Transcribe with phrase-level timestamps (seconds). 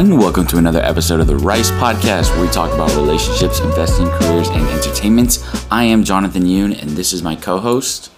[0.00, 0.22] everyone.
[0.22, 4.48] Welcome to another episode of the Rice Podcast, where we talk about relationships, investing, careers,
[4.48, 5.46] and entertainment.
[5.70, 8.10] I am Jonathan Yoon, and this is my co-host.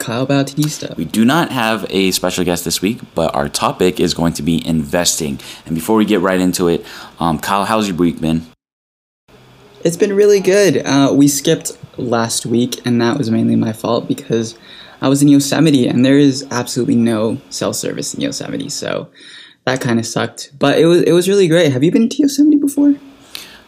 [0.00, 0.94] Kyle Bautista.
[0.96, 4.42] We do not have a special guest this week, but our topic is going to
[4.42, 5.38] be investing.
[5.64, 6.84] And before we get right into it,
[7.20, 8.46] um, Kyle, how's your week been?
[9.84, 10.84] It's been really good.
[10.84, 14.58] Uh, we skipped last week, and that was mainly my fault because
[15.00, 19.08] I was in Yosemite, and there is absolutely no cell service in Yosemite, so
[19.64, 20.52] that kind of sucked.
[20.58, 21.72] But it was it was really great.
[21.72, 22.94] Have you been to Yosemite before?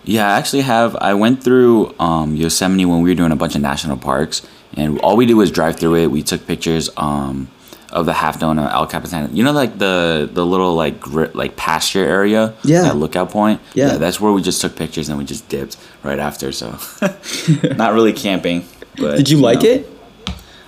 [0.04, 0.96] Yeah, I actually have.
[0.96, 4.42] I went through um, Yosemite when we were doing a bunch of national parks,
[4.76, 6.10] and all we did was drive through it.
[6.10, 7.48] We took pictures um,
[7.90, 9.34] of the Half Dome of El Capitan.
[9.34, 12.82] You know, like the the little like gri- like pasture area, Yeah.
[12.82, 13.62] that lookout point.
[13.72, 13.96] Yeah.
[13.96, 16.52] that's where we just took pictures and we just dipped right after.
[16.52, 16.76] So,
[17.76, 18.66] not really camping.
[18.98, 19.70] But Did you like know.
[19.70, 19.90] it?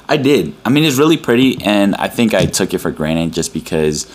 [0.08, 0.54] I did.
[0.64, 4.06] I mean, it's really pretty, and I think I took it for granted just because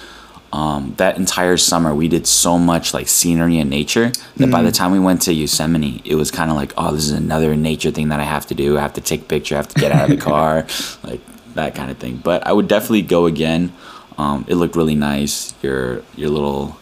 [0.53, 4.65] um, that entire summer we did so much like scenery and nature that by Mm.
[4.65, 7.55] the time we went to Yosemite, it was kind of like, oh, this is another
[7.55, 8.77] nature thing that I have to do.
[8.77, 9.55] I have to take a picture.
[9.55, 10.65] I have to get out of the car,
[11.03, 11.21] like
[11.55, 12.17] that kind of thing.
[12.17, 13.71] But I would definitely go again.
[14.17, 15.53] Um, it looked really nice.
[15.61, 16.77] Your your little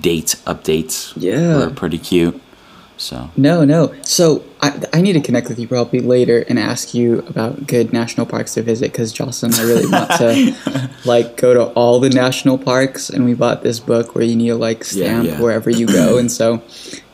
[0.00, 1.58] date updates Yeah.
[1.58, 2.40] were pretty cute.
[3.02, 3.92] So No, no.
[4.02, 7.92] So I, I need to connect with you probably later and ask you about good
[7.92, 12.10] national parks to visit because Jocelyn I really want to like go to all the
[12.10, 15.40] national parks and we bought this book where you need to like Yeah, stamp yeah.
[15.40, 16.62] wherever you go and so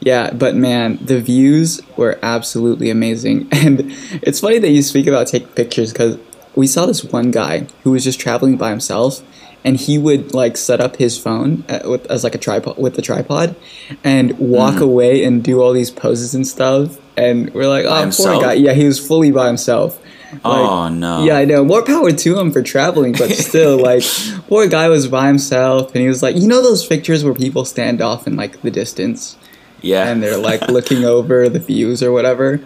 [0.01, 0.31] yeah.
[0.33, 3.81] But man, the views were absolutely amazing and
[4.23, 6.19] it's funny that you speak about taking pictures because
[6.55, 9.23] we saw this one guy who was just traveling by himself
[9.65, 12.95] and he would like set up his phone uh, with, as like a tripod with
[12.95, 13.57] the tripod
[14.05, 14.83] and walk Mm-hmm.
[14.85, 18.73] away and do all these poses and stuff and we're like oh poor guy yeah
[18.73, 20.01] he was fully by himself
[20.33, 21.25] Like, oh no.
[21.25, 24.05] yeah i know more power to him for traveling but still like
[24.47, 27.65] poor guy was by himself and he was like you know those pictures where people
[27.65, 29.37] stand off in like the distance
[29.81, 30.09] yeah.
[30.09, 32.61] and they're like looking over the views or whatever.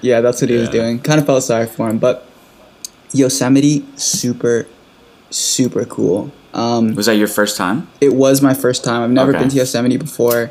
[0.00, 0.98] Yeah, that's what he was doing.
[1.00, 2.24] Kind of felt sorry for him, but
[3.12, 4.66] Yosemite, super,
[5.30, 6.30] super cool.
[6.54, 7.88] Um, was that your first time?
[8.00, 9.02] it was my first time.
[9.02, 9.40] I've never Okay.
[9.40, 10.50] been to Yosemite before.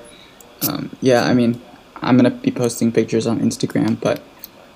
[0.68, 1.60] Um, yeah, I mean,
[2.02, 4.22] I'm gonna be posting pictures on Instagram, but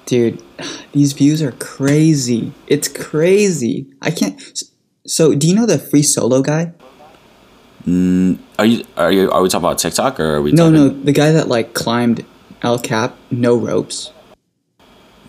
[0.06, 0.42] dude,
[0.94, 2.52] these views are crazy.
[2.68, 3.86] It's crazy.
[4.02, 4.42] I can't.
[5.06, 6.74] So, do you know the free solo guy?
[7.88, 11.04] Are you are you are we talking about TikTok or are we No, talking no,
[11.04, 12.24] the guy that like climbed
[12.62, 14.12] El Cap, no ropes.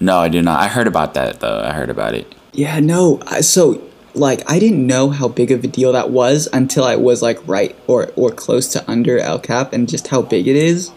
[0.01, 0.61] No, I do not.
[0.61, 1.61] I heard about that though.
[1.65, 2.35] I heard about it.
[2.53, 3.21] Yeah, no.
[3.27, 3.81] I- So,
[4.15, 7.39] like, I didn't know how big of a deal that was until I was like
[7.47, 10.93] right or or close to under El Cap, and just how big it is.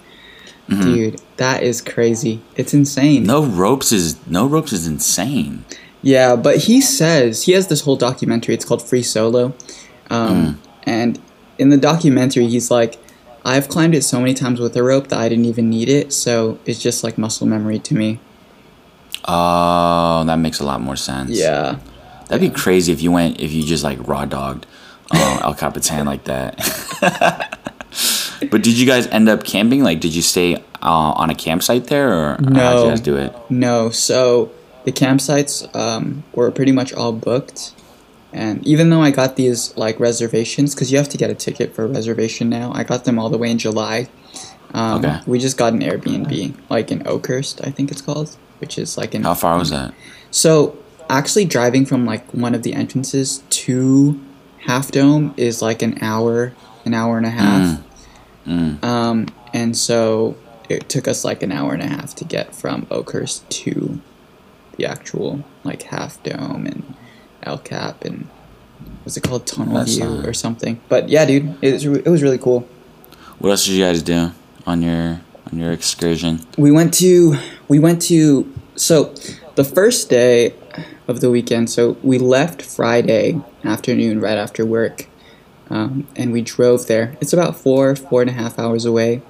[0.67, 2.41] Dude, that is crazy.
[2.55, 3.23] It's insane.
[3.23, 5.63] No ropes is no ropes is insane.
[6.01, 8.55] Yeah, but he says he has this whole documentary.
[8.55, 9.53] It's called Free Solo,
[10.09, 11.19] um, and
[11.59, 12.97] in the documentary, he's like,
[13.43, 16.11] "I've climbed it so many times with a rope that I didn't even need it.
[16.11, 18.19] So it's just like muscle memory to me."
[19.27, 21.29] Oh, that makes a lot more sense.
[21.31, 21.77] Yeah.
[22.27, 24.65] That'd be crazy if you went if you just like raw dogged
[25.11, 26.57] uh, El Capitan like that.
[28.51, 29.83] but did you guys end up camping?
[29.83, 32.83] Like, did you stay uh, on a campsite there, or No.
[32.85, 33.33] you guys do it?
[33.49, 34.51] No, so
[34.83, 37.73] the campsites um, were pretty much all booked,
[38.33, 41.73] and even though I got these like reservations, because you have to get a ticket
[41.73, 44.07] for a reservation now, I got them all the way in July.
[44.73, 45.19] Um, Okay.
[45.25, 49.15] We just got an Airbnb, like in Oakhurst, I think it's called, which is like
[49.15, 49.23] in.
[49.23, 49.93] How far was that?
[50.31, 50.77] So
[51.09, 54.19] actually, driving from like one of the entrances to
[54.59, 56.53] Half Dome is like an hour,
[56.85, 57.81] an hour and a half.
[58.47, 60.37] Um, and so
[60.69, 63.99] it took us like an hour and a half to get from Oakhurst to
[64.77, 66.95] the actual like Half Dome and
[67.43, 68.27] El Cap and
[69.03, 70.79] what's it called Tunnel That's View not- or something.
[70.89, 72.67] But yeah, dude, it was, it was really cool.
[73.39, 74.31] What else did you guys do
[74.65, 76.41] on your on your excursion?
[76.57, 77.35] we went to
[77.67, 79.13] we went to so
[79.55, 80.53] the first day
[81.07, 81.69] of the weekend.
[81.69, 85.07] So we left friday afternoon right after work
[85.69, 87.17] um, and we drove there.
[87.21, 89.21] It's about four four and a half hours away.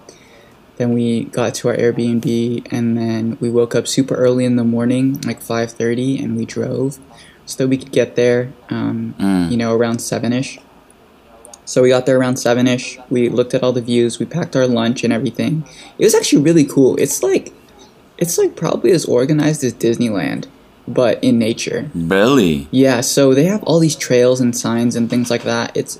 [0.78, 4.66] Then we got to our airbnb and then we woke up super early in the
[4.66, 7.00] morning like 5.30 and we drove
[7.46, 9.16] so that we could get there um,
[9.50, 10.60] you know around 7ish
[11.66, 14.20] so we got there around 7ish we looked at all the views.
[14.20, 15.68] We packed our lunch and everything.
[15.98, 16.96] It was actually really cool.
[16.98, 17.54] It's like
[18.18, 20.48] it's like probably as organized as disneyland
[20.88, 22.68] but in nature Really?
[22.72, 26.00] yeah so they have all these trails and signs and things like that it's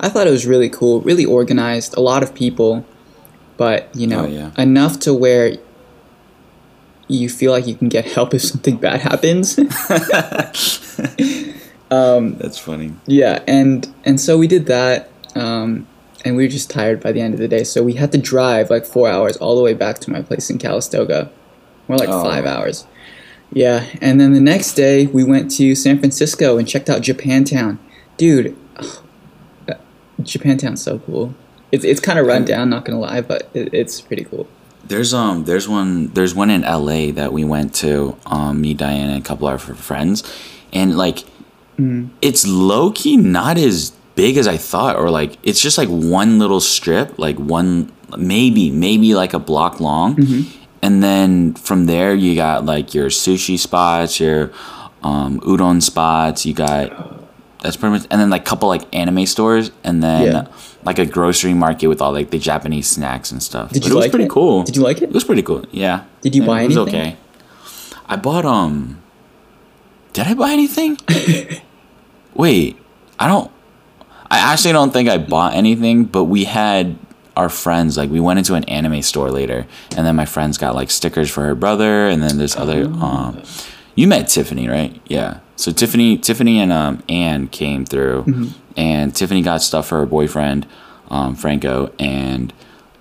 [0.00, 2.84] i thought it was really cool really organized a lot of people
[3.56, 4.50] but you know Oh, yeah.
[4.56, 5.56] enough to where
[7.08, 9.56] you feel like you can get help if something bad happens
[11.90, 12.94] That's funny.
[13.06, 15.86] Yeah, and and so we did that, um,
[16.24, 17.64] and we were just tired by the end of the day.
[17.64, 20.48] So we had to drive like four hours all the way back to my place
[20.50, 21.30] in Calistoga.
[21.88, 22.22] More like Oh.
[22.24, 22.86] five hours.
[23.52, 27.78] Yeah, and then the next day we went to San Francisco and checked out Japantown.
[28.16, 28.84] Dude, uh,
[30.20, 31.34] Japantown's so cool.
[31.70, 34.48] It's it's kind of run down, not gonna lie, but it, it's pretty cool.
[34.84, 39.12] There's um there's one there's one in LA that we went to um me Diana
[39.12, 40.22] and a couple of our friends
[40.72, 41.24] and like
[42.20, 46.38] it's low key not as big as I thought or like it's just like one
[46.38, 50.16] little strip like one maybe maybe like a block long
[50.82, 54.50] and then from there you got like your sushi spots your
[55.02, 56.90] um udon spots you got
[57.62, 60.46] that's pretty much and then like couple like anime stores and then Yeah.
[60.84, 63.70] like a grocery market with all like the Japanese snacks and stuff.
[63.70, 64.30] Did But you it was like pretty it?
[64.30, 64.64] cool.
[64.64, 65.04] Did you like it?
[65.04, 65.64] It was pretty cool.
[65.70, 66.02] Yeah.
[66.22, 66.76] Did you Yeah, buy anything?
[66.76, 67.16] it was okay.
[68.06, 68.98] I bought um
[70.12, 70.98] Did I buy anything?
[72.34, 72.76] Wait,
[73.18, 73.50] I don't
[74.30, 76.96] I actually don't think I bought anything, but we had
[77.36, 80.74] our friends like we went into an anime store later and then my friends got
[80.74, 83.00] like stickers for her brother and then this other Oh.
[83.06, 83.42] um
[83.94, 84.98] you met Tiffany, right?
[85.06, 85.40] Yeah.
[85.56, 88.46] So Tiffany Tiffany and um Anne came through Mm-hmm.
[88.76, 90.66] and Tiffany got stuff for her boyfriend,
[91.10, 92.52] um, Franco, and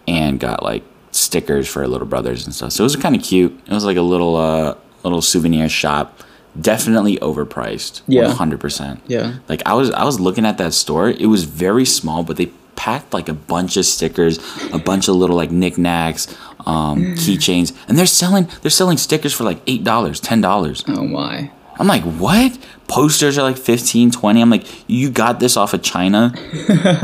[0.08, 2.72] Anne got like stickers for her little brothers and stuff.
[2.74, 3.58] So it was kind of cute.
[3.68, 6.20] It was like a little uh little souvenir shop.
[6.60, 8.02] Definitely overpriced.
[8.08, 8.30] Yeah.
[8.34, 9.00] Hundred percent.
[9.08, 9.36] Yeah.
[9.48, 11.10] Like I was I was looking at that store.
[11.10, 14.40] It was very small, but they packed like a bunch of stickers,
[14.74, 16.28] a bunch of little like knickknacks,
[16.66, 20.84] um, keychains, and they're selling they're selling stickers for like eight dollars, ten dollars.
[20.88, 21.52] Oh my.
[21.80, 22.60] I'm like, what?
[22.88, 24.42] Posters are like 15, 20.
[24.42, 26.32] I'm like, you got this off of China,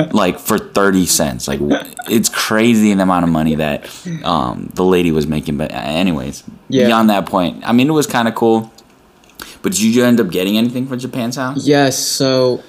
[0.14, 1.48] like for 30 cents.
[1.48, 1.60] Like,
[2.08, 3.90] it's crazy the amount of money that
[4.24, 5.58] um, the lady was making.
[5.58, 6.86] But, uh, anyways, Yeah.
[6.88, 8.72] beyond that point, I mean, it was kind of cool.
[9.64, 11.56] But did you end up getting anything for Japantown?
[11.58, 12.62] Yes, so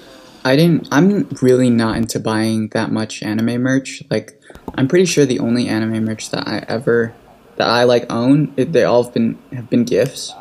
[0.45, 4.03] I didn't I'm really not into buying that much anime merch.
[4.09, 4.41] Like
[4.75, 7.13] I'm pretty sure the only anime merch that I ever
[7.57, 10.33] that I like own, it, they all have been have been gifts.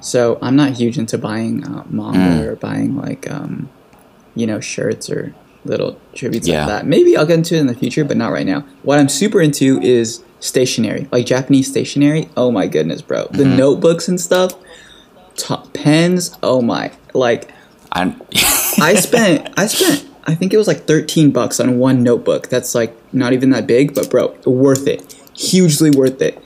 [0.00, 3.68] So I'm not huge into buying uh, manga or buying like um
[4.34, 6.60] you know shirts or little tributes Yeah.
[6.66, 6.86] like that.
[6.86, 8.66] Maybe I'll get into it in the future, but not right now.
[8.82, 12.28] What I'm super into is stationery, like Japanese stationery.
[12.36, 13.28] Oh my goodness, bro!
[13.30, 14.52] The notebooks and stuff,
[15.36, 16.36] top pens.
[16.42, 17.50] Oh my, like
[17.92, 18.14] I,
[18.80, 22.48] I spent I spent I think it was like 13 bucks on one notebook.
[22.48, 25.12] That's like not even that big, but bro, worth it.
[25.36, 26.40] Hugely worth it.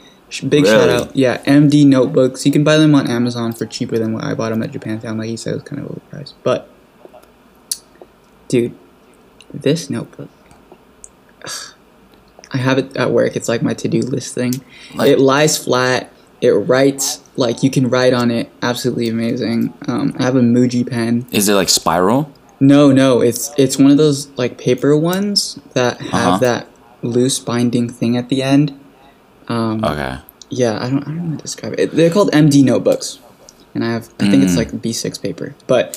[0.49, 1.17] Big shout out.
[1.17, 2.45] Yeah, MD notebooks.
[2.45, 5.17] You can buy them on Amazon for cheaper than what I bought them at Japantown.
[5.19, 6.35] Like you said, it was kind of overpriced.
[6.43, 6.69] But
[8.49, 8.77] dude,
[9.53, 10.29] this notebook
[12.53, 13.37] I have it at work.
[13.37, 14.53] It's like my to-do list thing.
[14.95, 16.13] Like- it lies flat.
[16.41, 18.51] It writes like you can write on it.
[18.63, 19.73] Absolutely amazing.
[19.89, 21.27] Um, I have a Muji pen.
[21.33, 22.31] is it like spiral?
[22.61, 26.39] No, no, it's it's one of those like paper ones that have Uh-huh.
[26.39, 26.67] that
[27.03, 28.73] loose binding thing at the end.
[29.49, 30.19] Um, Okay.
[30.51, 31.93] yeah, I don't I don't know how to describe it.
[31.93, 33.19] They're called MD notebooks,
[33.75, 34.47] and I have I think Mm.
[34.47, 35.97] it's like B6 paper, but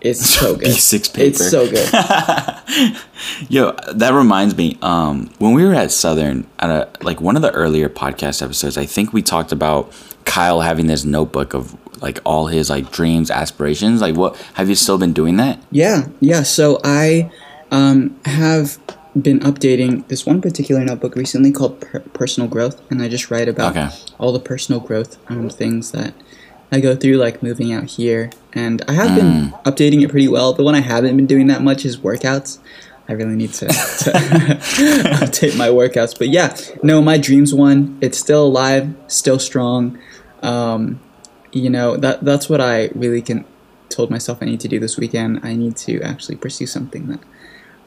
[0.00, 0.68] it's so good.
[0.68, 1.26] B6 paper.
[1.26, 1.88] It's so good.
[3.48, 4.78] Yo, that reminds me.
[4.82, 8.76] Um, when we were at Southern, at a like one of the earlier podcast episodes,
[8.78, 9.92] I think we talked about
[10.24, 14.00] Kyle having this notebook of like all his like dreams, aspirations.
[14.00, 15.60] Like, what have you still been doing that?
[15.70, 16.42] Yeah, yeah.
[16.42, 17.30] So I
[17.70, 18.78] um, have
[19.20, 23.48] been updating this one particular notebook recently called per- Personal Growth, and I just write
[23.48, 23.88] about Okay.
[24.18, 26.14] all the personal growth um, things that
[26.70, 28.30] I go through, like moving out here.
[28.52, 30.52] And I have been updating it pretty well.
[30.52, 32.58] The one I haven't been doing that much is workouts.
[33.08, 36.18] I really need to, to update my workouts.
[36.18, 37.96] But yeah, no, my dreams one.
[38.02, 39.98] It's still alive, still strong.
[40.42, 41.00] Um,
[41.52, 43.44] you know that that's what I really can
[43.88, 45.40] told myself I need to do this weekend.
[45.42, 47.20] I need to actually pursue something that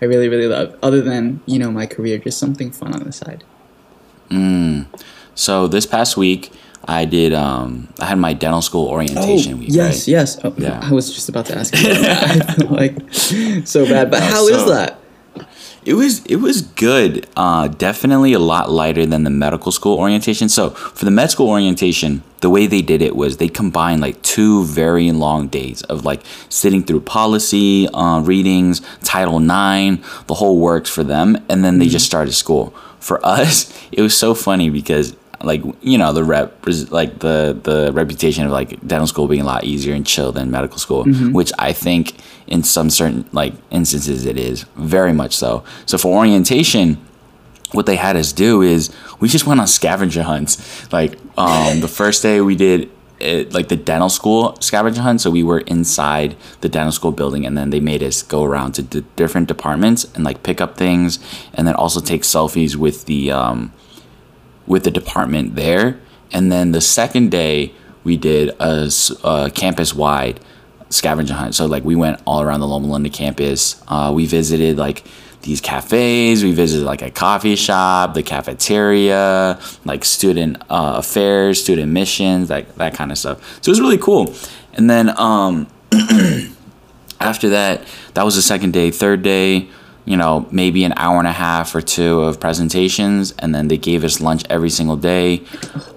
[0.01, 3.11] I really really love, other than you know my career, just something fun on the
[3.11, 3.43] side.
[5.35, 6.51] So this past week,
[6.85, 7.33] I did.
[7.33, 9.69] Um, I had my dental school orientation week.
[9.71, 10.07] Oh, yes, right?
[10.07, 10.39] yes.
[10.43, 10.79] Oh, Yeah.
[10.81, 11.89] I was just about to ask you.
[11.93, 12.95] I feel like
[13.67, 14.97] so bad, but how is so- that?
[15.83, 17.25] It was it was good.
[17.35, 20.47] Uh, definitely a lot lighter than the medical school orientation.
[20.47, 24.21] So for the med school orientation, the way they did it was they combined like
[24.21, 29.97] two very long days of like sitting through policy uh, readings, Title IX,
[30.27, 32.75] the whole works for them, and then they just started school.
[32.99, 37.91] For us, it was so funny because like you know the rep like the the
[37.93, 41.51] reputation of like dental school being a lot easier and chill than medical school which
[41.59, 42.15] i think
[42.47, 46.97] in some certain like instances it is very much so so for orientation
[47.71, 51.87] what they had us do is we just went on scavenger hunts like um the
[51.87, 52.89] first day we did
[53.21, 55.21] it, like the dental school scavenger hunt.
[55.21, 58.73] So we were inside the dental school building, and then they made us go around
[58.73, 61.19] to d- different departments and like pick up things,
[61.53, 63.71] and then also take selfies with the um,
[64.71, 65.99] with the department there.
[66.31, 67.73] And then the second day,
[68.05, 70.39] we did a campus wide
[70.89, 71.55] scavenger hunt.
[71.55, 73.83] So like we went all around the Loma Linda campus.
[73.87, 75.03] Uh, we visited like
[75.41, 76.41] these cafes.
[76.43, 82.73] We visited like a coffee shop, the cafeteria, like student uh, affairs, student missions, like
[82.75, 83.43] that kind of stuff.
[83.61, 84.33] So it was really cool.
[84.73, 85.67] And then um,
[87.19, 88.89] after that, that was the second day.
[88.89, 89.67] Third day,
[90.05, 93.77] you know, maybe an hour and a half or two of presentations, and then they
[93.77, 95.41] gave us lunch every single day.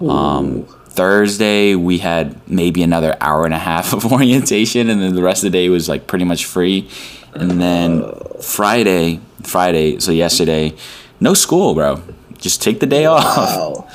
[0.01, 5.23] Um, Thursday, we had maybe another hour and a half of orientation, and then the
[5.23, 6.89] rest of the day was like pretty much free.
[7.35, 8.05] And then
[8.41, 10.75] Friday, Friday, so yesterday,
[11.21, 12.01] no school, bro.
[12.39, 13.89] Just take the day off Wow.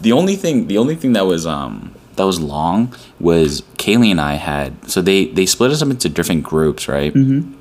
[0.00, 4.20] the only thing the only thing that was um that was long was Kaylee and
[4.20, 7.52] I had so they they split us up into different groups right mm-hmm.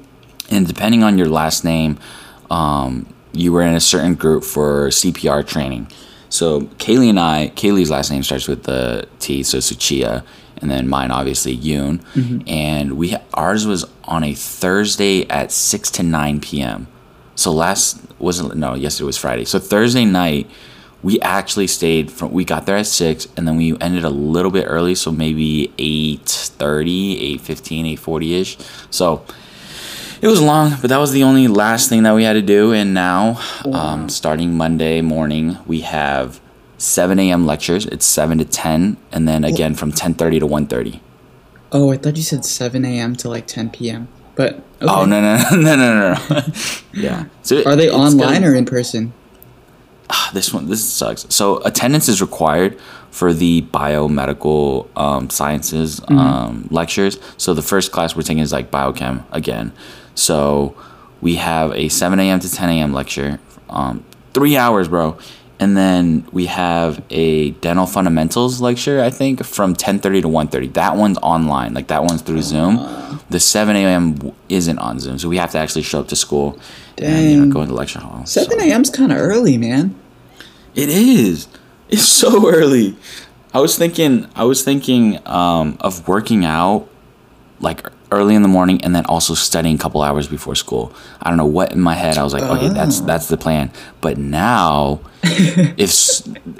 [0.51, 1.98] And depending on your last name
[2.50, 5.88] um you were in a certain group for CPR training
[6.29, 10.24] so Kaylee and I Kaylee's last name starts with the T so Suchia
[10.58, 12.03] and then mine obviously Yoon
[12.48, 16.88] and we ours was on a Thursday at 6 to 9 p.m.
[17.36, 19.46] So last wasn't no yesterday was Friday.
[19.46, 20.50] So Thursday night
[21.03, 24.51] we actually stayed from we got there at six and then we ended a little
[24.51, 28.58] bit early so maybe 8.30 8.15 8.40 ish
[28.89, 29.25] so
[30.22, 32.72] it was long but that was the only last thing that we had to do
[32.74, 33.40] and now
[33.74, 36.40] um, starting monday morning we have
[36.78, 41.00] 7 a.m lectures it's 7 to 10 and then again from 10.30 to 1.30
[41.74, 43.16] Oh, I thought you said 7 a.m.
[43.16, 44.10] to like 10 p.m.
[44.36, 44.63] But okay.
[44.82, 46.42] oh no no no no no no
[46.94, 49.13] yeah so Are they online gonna- or in person?
[50.34, 52.78] this one this sucks so attendance is required
[53.12, 58.70] for the biomedical um, sciences um, lectures so the first class we're taking is like
[58.72, 59.72] biochem again
[60.22, 60.75] so
[61.22, 65.18] we have a 7 a.m to 10 a.m lecture um, three hours bro
[65.60, 70.96] and then we have a dental fundamentals lecture i think from 10.30 to 1.30 that
[70.96, 72.75] one's online like that one's through zoom
[73.30, 76.60] the 7 a.m isn't on zoom so we have to actually show up to school
[76.98, 77.50] and you know, Dang.
[77.50, 79.96] go into lecture hall 7 so- a.m.'s kind of early, man.
[80.75, 81.48] it is.
[81.90, 82.96] It's so early.
[83.54, 84.28] I was thinking.
[84.36, 86.88] I was thinking um, of working out
[87.60, 90.94] like early in the morning and then also studying a couple hours before school.
[91.22, 92.18] I don't know what in my head.
[92.18, 93.72] I was like, okay, that's that's the plan.
[94.01, 95.91] But now, if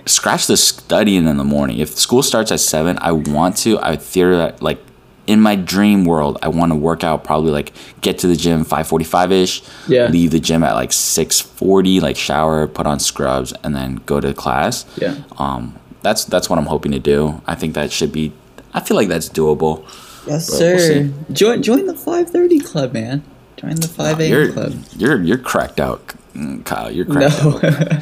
[0.10, 1.80] scratch the studying in the morning.
[1.80, 3.80] If school starts at seven, I want to.
[3.80, 4.80] I theory like
[5.28, 7.24] in my dream world, I want to work out.
[7.24, 9.64] Probably like get to the gym five forty five ish.
[9.88, 10.08] Yeah.
[10.08, 12.00] Leave the gym at like six forty.
[12.00, 14.86] Like shower, put on scrubs, and then go to class.
[14.98, 15.18] Yeah.
[15.38, 17.42] Um, that's that's what I'm hoping to do.
[17.46, 18.34] I think that should be.
[18.74, 19.86] I feel like that's doable.
[20.28, 20.76] Yes, But sir.
[20.78, 23.24] we'll join join the 5:30 club, man.
[23.58, 24.54] Join the 5 a.m.
[24.54, 24.74] Club.
[24.98, 26.92] you're you're cracked out, mm, Kyle.
[26.92, 27.62] You're cracked out.
[27.64, 28.00] No.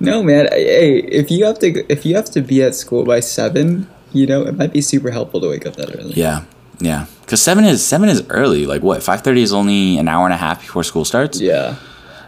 [0.00, 0.48] no, man.
[0.52, 4.26] Hey, if you have to if you have to be at school by 7, you
[4.26, 6.12] know, it might be super helpful to wake up that early.
[6.14, 6.44] Yeah,
[6.80, 7.06] yeah.
[7.22, 8.64] Because seven is seven is early.
[8.66, 9.02] Like what?
[9.02, 11.40] Five thirty is only an hour and a half before school starts.
[11.40, 11.76] Yeah.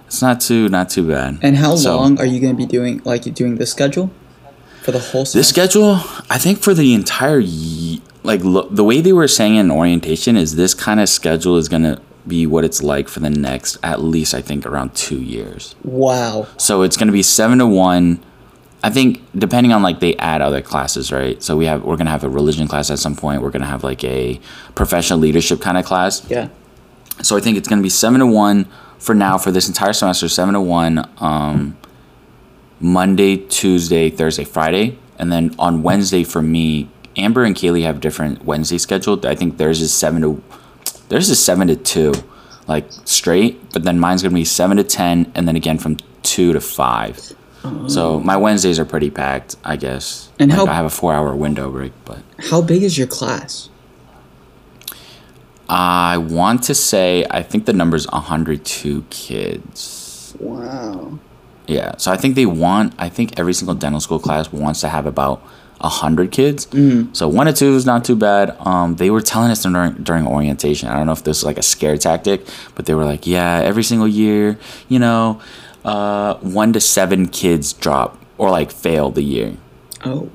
[0.06, 1.38] It's not too not too bad.
[1.42, 4.10] And how So, long are you going to be doing like you doing the schedule
[4.82, 9.00] for the whole This schedule, I think for the entire ye- like lo- the way
[9.00, 12.82] they were saying in orientation is this kind of schedule is gonna be what it's
[12.82, 15.74] like for the next at least I think around two years.
[15.84, 16.46] Wow.
[16.58, 18.22] So it's gonna be seven to one.
[18.82, 21.42] I think depending on like they add other classes, right?
[21.42, 23.42] So we have we're gonna have a religion class at some point.
[23.42, 24.40] We're gonna have like a
[24.74, 26.28] professional leadership kind of class.
[26.30, 26.48] Yeah.
[27.22, 28.66] So I think it's gonna be seven to one
[28.98, 30.28] for now for this entire semester.
[30.28, 31.76] Seven to one, um,
[32.80, 38.44] Monday, Tuesday, Thursday, Friday, and then on Wednesday for me, Amber and Kaylee have different
[38.44, 39.26] Wednesday scheduled.
[39.26, 40.42] I think theirs is seven to
[41.08, 42.12] theirs is seven to two,
[42.68, 43.72] like straight.
[43.72, 47.32] But then mine's gonna be seven to ten, and then again from two to five.
[47.64, 47.88] Oh.
[47.88, 50.30] So my Wednesdays are pretty packed, I guess.
[50.38, 53.68] And like how- I have a four-hour window break, but How big is your class?
[55.68, 60.34] I want to say I think the number's 102 kids.
[60.40, 61.18] Wow.
[61.66, 62.94] Yeah, so I think they want.
[62.98, 65.40] I think every single dental school class wants to have about
[65.88, 66.68] hundred kids.
[67.12, 68.56] So one or two is not too bad.
[68.60, 70.88] Um, they were telling us during during orientation.
[70.88, 73.60] I don't know if this is like a scare tactic, but they were like, "Yeah,
[73.60, 74.58] every single year,
[74.88, 75.40] you know,
[75.84, 79.54] uh, one to seven kids drop or like fail the year."
[80.04, 80.30] Oh.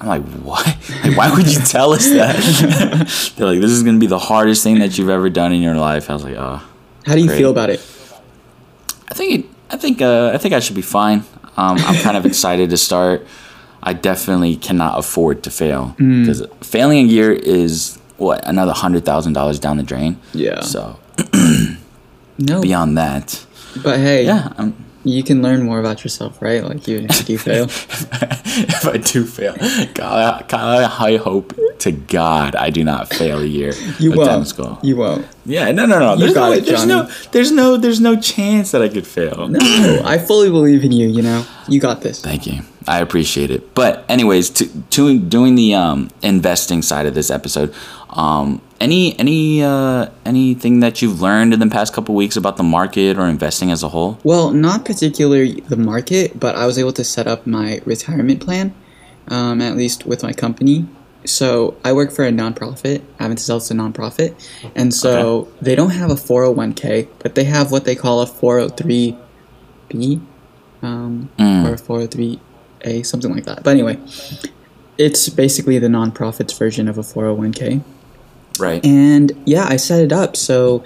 [0.00, 0.66] I'm like, what?
[1.04, 3.32] Like, why would you tell us that?
[3.36, 5.76] They're like, this is gonna be the hardest thing that you've ever done in your
[5.76, 6.10] life.
[6.10, 6.60] I was like, oh.
[7.06, 7.38] How do you Great.
[7.38, 7.78] feel about it?
[9.08, 11.24] I think it, I think uh, I think I should be fine.
[11.56, 13.26] Um, I'm kind of excited to start.
[13.82, 16.22] I definitely cannot afford to fail Mm.
[16.26, 20.16] because failing a year is what another hundred thousand dollars down the drain.
[20.32, 20.60] Yeah.
[20.60, 20.98] So
[22.38, 23.44] No, beyond that,
[23.82, 24.74] but hey, yeah, um,
[25.04, 26.62] you can learn more about yourself, right?
[26.62, 27.64] Like even if you do fail.
[27.64, 29.54] if I do fail,
[29.94, 34.28] God, God, I hope to God I do not fail a year You of won't.
[34.28, 34.78] dental school.
[34.82, 35.26] You won't.
[35.44, 36.16] Yeah, no, no, no.
[36.16, 39.48] There's got no, it, there's no, there's no, there's no chance that I could fail.
[39.48, 41.08] No, I fully believe in you.
[41.08, 42.20] You know, you got this.
[42.20, 42.60] Thank you.
[42.86, 43.74] I appreciate it.
[43.74, 47.74] But anyways, to, to doing the um, investing side of this episode,
[48.10, 52.62] um, any any uh, anything that you've learned in the past couple weeks about the
[52.64, 54.18] market or investing as a whole?
[54.24, 58.74] Well, not particularly the market, but I was able to set up my retirement plan,
[59.28, 60.86] um, at least with my company.
[61.24, 63.00] So I work for a nonprofit.
[63.18, 64.34] Health's a nonprofit,
[64.74, 69.16] and so they don't have a 401k, but they have what they call a 403b,
[70.82, 71.64] um, Mm.
[71.68, 73.62] or a 403a, something like that.
[73.62, 73.98] But anyway,
[74.98, 77.82] it's basically the nonprofit's version of a 401k.
[78.58, 78.84] Right.
[78.84, 80.84] And yeah, I set it up so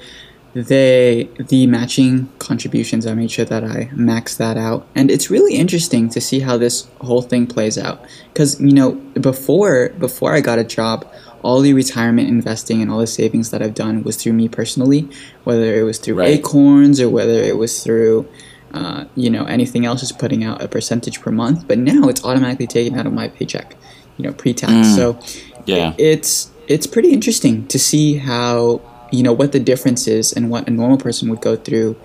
[0.55, 3.07] they the matching contributions.
[3.07, 6.57] I made sure that I maxed that out, and it's really interesting to see how
[6.57, 8.03] this whole thing plays out.
[8.33, 11.07] Because you know, before before I got a job,
[11.43, 15.09] all the retirement investing and all the savings that I've done was through me personally,
[15.45, 16.39] whether it was through Right.
[16.39, 18.27] Acorns or whether it was through.
[18.75, 22.23] Uh, you know, anything else is putting out a percentage per month, but now it's
[22.25, 23.75] automatically taken out of my paycheck,
[24.19, 24.95] you know, pre-tax.
[24.95, 25.19] So
[25.65, 25.95] Yeah.
[25.97, 28.81] it's it's pretty interesting to see how
[29.13, 31.97] you know what the difference is and what a normal person would go through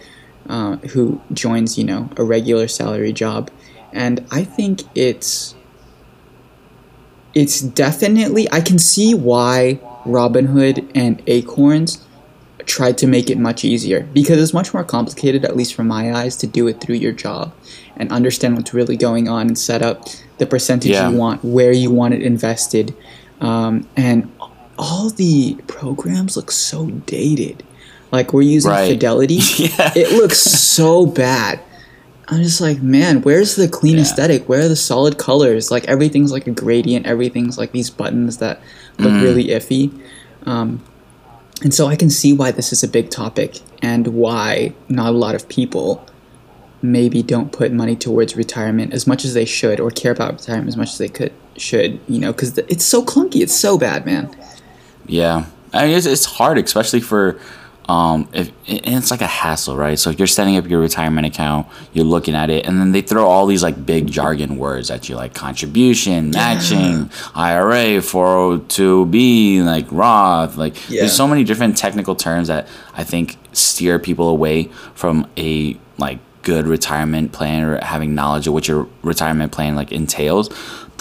[0.50, 3.50] uh, who joins you know a regular salary job
[3.94, 5.56] and i think it's
[7.34, 12.06] it's definitely i can see why robinhood and acorns
[12.66, 16.14] tried to make it much easier because it's much more complicated at least from my
[16.14, 17.52] eyes to do it through your job
[17.98, 20.06] and understand what's really going on and set up
[20.38, 21.10] the percentage Yeah.
[21.10, 22.96] you want where you want it invested
[23.40, 24.32] um, and
[24.78, 27.64] all the programs look so dated
[28.12, 28.92] like we're using Right.
[28.92, 29.92] fidelity Yeah.
[29.96, 31.60] it looks so bad
[32.30, 34.04] i'm just like man where's the clean Yeah.
[34.04, 38.38] aesthetic where are the solid colors like everything's like a gradient everything's like these buttons
[38.38, 38.60] that
[38.98, 39.22] look Mm.
[39.22, 39.92] really iffy
[40.46, 40.82] um,
[41.64, 45.18] and so I can see why this is a big topic and why not a
[45.18, 46.04] lot of people
[46.82, 50.68] maybe don't put money towards retirement as much as they should or care about retirement
[50.70, 54.04] as much as they could should, you know, cuz it's so clunky, it's so bad,
[54.08, 54.36] man.
[55.08, 57.40] Yeah, I mean it's, it's hard, especially for
[57.90, 60.00] um, if and it's like a hassle, right?
[60.00, 63.02] So if you're setting up your retirement account, you're looking at it, and then they
[63.02, 69.88] throw all these like big jargon words at you, like contribution, matching, IRA, 402b, like
[69.92, 71.02] Roth, like Yeah.
[71.02, 76.20] there's so many different technical terms that I think steer people away from a like
[76.44, 80.50] good retirement plan or having knowledge of what your retirement plan like entails.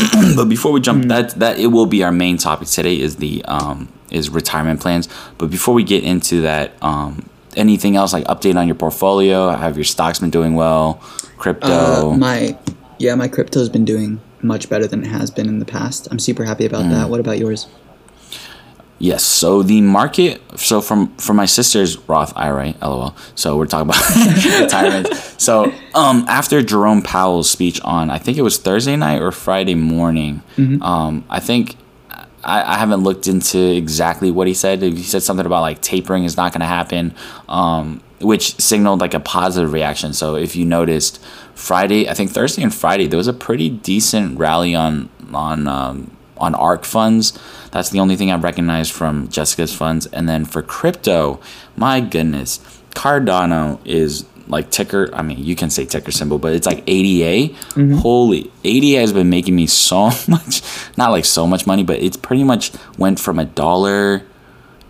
[0.36, 3.44] but before we jump, that that it will be our main topic today is the
[3.46, 5.08] um is retirement plans.
[5.38, 9.50] But before we get into that, um, anything else like update on your portfolio?
[9.50, 10.94] Have your stocks been doing well?
[11.38, 12.12] Crypto.
[12.12, 12.56] Uh, my
[12.98, 16.08] yeah, my crypto's been doing much better than it has been in the past.
[16.10, 16.90] I'm super happy about Mm.
[16.90, 17.10] that.
[17.10, 17.66] What about yours?
[19.00, 19.24] Yes.
[19.24, 20.42] So the market.
[20.56, 23.16] So from from my sister's Roth IRA, LOL.
[23.34, 25.08] So we're talking about retirement.
[25.38, 29.74] So um, after Jerome Powell's speech on, I think it was Thursday night or Friday
[29.74, 30.42] morning.
[30.82, 31.76] Um, I think.
[32.42, 34.80] I, I haven't looked into exactly what he said.
[34.80, 37.14] He said something about like tapering is not going to happen,
[37.50, 40.14] um, which signaled like a positive reaction.
[40.14, 41.22] So if you noticed,
[41.54, 46.16] Friday, I think Thursday and Friday, there was a pretty decent rally on on um,
[46.38, 47.38] on ARK funds.
[47.70, 50.06] That's the only thing I've recognized from Jessica's funds.
[50.06, 51.40] And then for crypto,
[51.76, 52.58] my goodness,
[52.90, 55.08] Cardano is like ticker.
[55.14, 57.54] I mean, you can say ticker symbol, but it's like ADA.
[57.54, 57.94] Mm-hmm.
[57.94, 60.62] Holy, ADA has been making me so much,
[60.96, 64.22] not like so much money, but it's pretty much went from a dollar.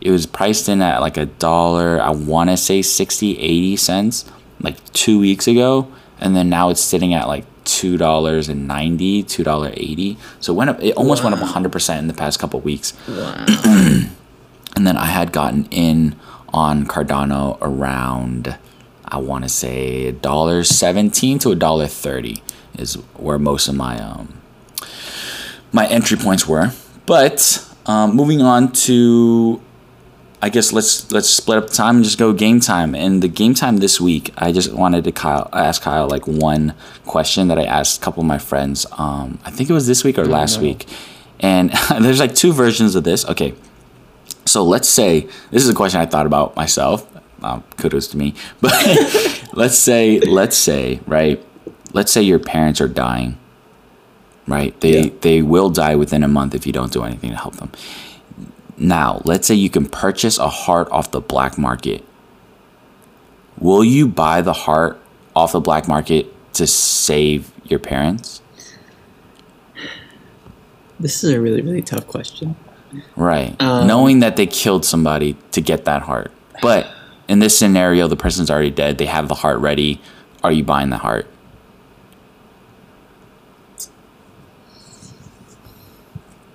[0.01, 4.25] It was priced in at like a dollar, I want to say 60, 80 cents
[4.61, 5.93] like two weeks ago.
[6.19, 10.17] And then now it's sitting at like $2.90, $2.80.
[10.41, 12.95] So it went up, it almost went up 100% in the past couple weeks.
[13.09, 13.47] Wow.
[14.77, 16.17] And then I had gotten in
[16.55, 18.57] on Cardano around,
[19.05, 22.43] I want to say a dollar seventeen to a dollar thirty
[22.79, 24.41] is where most of my um
[25.73, 26.73] my entry points were.
[27.05, 29.61] But um, moving on to,
[30.43, 32.95] I guess let's let's split up the time and just go game time.
[32.95, 36.75] And the game time this week, I just wanted to Kyle ask Kyle like one
[37.05, 38.87] question that I asked a couple of my friends.
[38.93, 40.63] Um, I think it was this week or last no.
[40.63, 40.87] week.
[41.41, 43.27] And there's like two versions of this.
[43.27, 43.55] Okay,
[44.47, 47.07] so let's say this is a question I thought about myself.
[47.43, 48.35] Um, kudos to me.
[48.61, 48.73] But
[49.55, 51.43] let's say, let's say, right?
[51.93, 53.37] Let's say your parents are dying,
[54.47, 54.79] right?
[54.81, 55.11] They Yeah.
[55.21, 57.71] they will die within a month if you don't do anything to help them.
[58.81, 62.03] Now, let's say you can purchase a heart off the black market.
[63.59, 64.99] Will you buy the heart
[65.37, 68.41] off the black market to save your parents?
[70.99, 72.57] This is a really really tough question.
[73.17, 73.55] Right.
[73.61, 76.33] Um, Knowing that they killed somebody to get that heart.
[76.63, 76.91] But
[77.29, 78.97] in this scenario, the person's already dead.
[78.97, 80.01] They have the heart ready.
[80.43, 81.27] Are you buying the heart?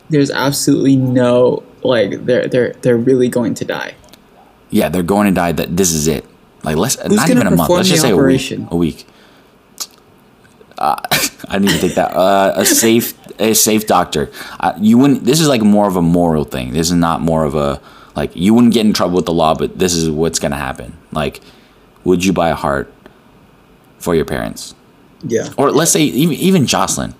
[0.09, 3.95] There's absolutely no like they're they're they're really going to die.
[4.69, 5.51] Yeah, they're going to die.
[5.51, 6.25] That this is it.
[6.63, 7.69] Like let's not even a month.
[7.69, 8.67] Let's just say operation?
[8.71, 9.05] a week.
[9.05, 9.07] A week.
[10.77, 10.95] Uh,
[11.47, 12.13] I didn't even think that.
[12.15, 14.31] Uh, a safe, a safe doctor.
[14.59, 15.23] Uh, you wouldn't.
[15.23, 16.73] This is like more of a moral thing.
[16.73, 17.81] This is not more of a
[18.15, 20.97] like you wouldn't get in trouble with the law, but this is what's gonna happen.
[21.11, 21.41] Like,
[22.03, 22.91] would you buy a heart
[23.99, 24.73] for your parents,
[25.23, 25.49] Yeah.
[25.57, 27.13] or let's say even even Jocelyn?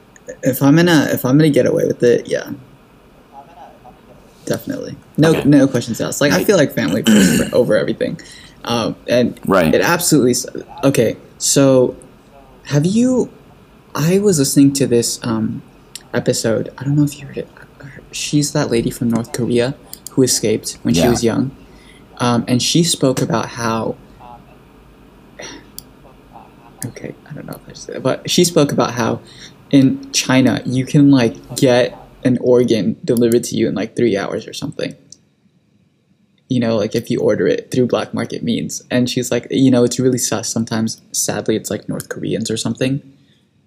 [0.43, 2.51] If I'm gonna if I'm gonna get away with it, yeah.
[4.45, 4.95] Definitely.
[5.17, 5.47] No Okay.
[5.49, 6.21] no questions asked.
[6.21, 7.03] Like I feel like family
[7.53, 8.19] over everything.
[8.63, 9.73] Um and Right.
[9.73, 10.35] it absolutely
[10.83, 11.17] okay.
[11.37, 11.95] So
[12.65, 13.31] have you
[13.93, 15.61] I was listening to this um
[16.13, 16.69] episode.
[16.77, 17.47] I don't know if you heard it.
[18.11, 19.75] She's that lady from North Korea
[20.11, 21.51] who escaped when she was young.
[22.17, 23.97] Um, and she spoke about how
[26.85, 29.19] okay, I don't know if I that, but she spoke about how
[29.71, 34.47] in China you can like get an organ delivered to you in like three hours
[34.47, 34.95] or something.
[36.49, 38.83] You know, like if you order it through black market means.
[38.91, 40.49] And she's like, you know, it's really sus.
[40.49, 43.13] Sometimes, sadly, it's like North Koreans or something.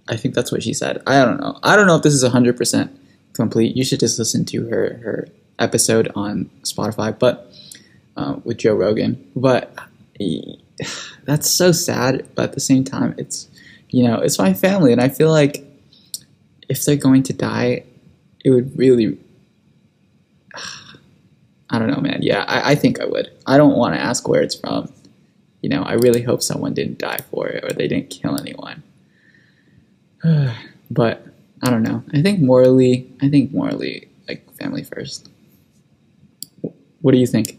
[0.08, 1.02] I think that's what she said.
[1.06, 1.58] I don't know.
[1.62, 2.90] I don't know if this is 100%
[3.32, 3.76] complete.
[3.76, 7.52] You should just listen to her, her episode on Spotify, but
[8.16, 9.30] uh, with Joe Rogan.
[9.36, 9.72] But
[11.24, 12.28] that's so sad.
[12.34, 13.48] But at the same time, it's,
[13.90, 14.92] you know, it's my family.
[14.92, 15.64] And I feel like
[16.68, 17.84] if they're going to die,
[18.44, 19.18] it would really.
[21.70, 22.20] I don't know, man.
[22.22, 23.30] Yeah, I, I think I would.
[23.46, 24.90] I don't want to ask where it's from.
[25.60, 28.82] You know, I really hope someone didn't die for it or they didn't kill anyone.
[30.90, 31.26] but
[31.62, 32.02] I don't know.
[32.12, 35.28] I think morally, I think morally, like family first.
[37.00, 37.58] What do you think?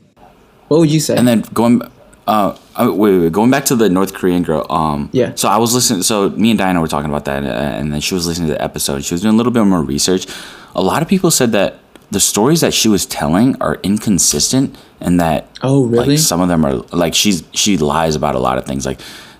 [0.67, 1.17] What would you say?
[1.17, 1.81] And then going,
[2.29, 4.63] uh, uh, wait, wait, going back to the North Korean girl.
[4.69, 5.33] Um, Yeah.
[5.33, 6.03] So I was listening.
[6.03, 8.53] So me and Diana were talking about that, uh, and then she was listening to
[8.53, 9.03] the episode.
[9.03, 10.27] She was doing a little bit more research.
[10.75, 11.79] A lot of people said that
[12.11, 16.09] the stories that she was telling are inconsistent, and that oh, really?
[16.09, 18.85] like some of them are like she's she lies about a lot of things.
[18.85, 18.99] Like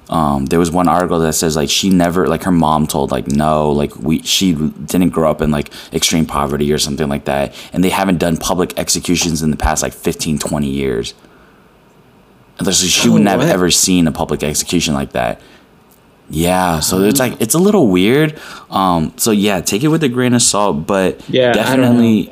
[0.10, 3.28] um, there was one article that says like she never like her mom told like
[3.28, 7.54] no like we she didn't grow up in like extreme poverty or something like that,
[7.72, 11.14] and they haven't done public executions in the past like 15, 20 years.
[12.60, 15.42] And so she Oh, wouldn't have ever seen a public execution like that.
[16.30, 18.40] Yeah, so it's like it's a little weird.
[18.70, 22.32] Um, so yeah, take it with a grain of salt, but Yeah, definitely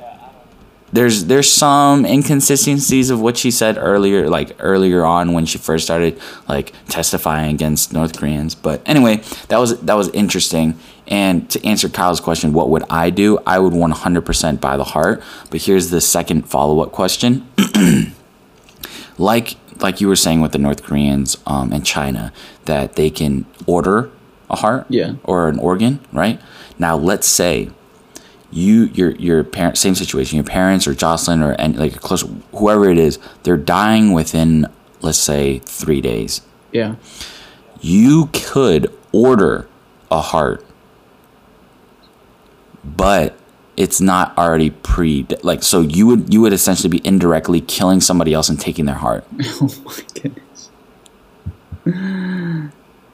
[0.93, 5.83] there's there's some inconsistencies of what she said earlier, like earlier on when she first
[5.85, 8.53] started like testifying against North Koreans.
[8.53, 10.77] But anyway, that was that was interesting.
[11.07, 13.39] And to answer Kyle's question, what would I do?
[13.47, 15.23] I would 100% buy the heart.
[15.49, 17.47] But here's the second follow up question.
[19.17, 22.31] like like you were saying with the North Koreans um, and China,
[22.65, 24.09] that they can order
[24.49, 25.13] a heart Yeah.
[25.23, 26.39] or an organ, right?
[26.79, 27.69] Now let's say
[28.51, 32.89] you your your parent same situation, your parents or Jocelyn or any like close whoever
[32.89, 34.67] it is, they're dying within
[35.01, 36.41] let's say three days.
[36.71, 36.95] yeah.
[37.79, 39.67] You could order
[40.09, 40.65] a heart,
[42.83, 43.37] but
[43.77, 48.33] it's not already pre like so you would you would essentially be indirectly killing somebody
[48.33, 49.23] else and taking their heart.
[49.61, 50.69] Oh my goodness.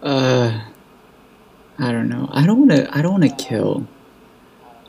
[0.02, 0.62] Uh,
[1.80, 2.28] I don't know.
[2.32, 2.98] I don't want to.
[2.98, 3.88] I don't want to kill.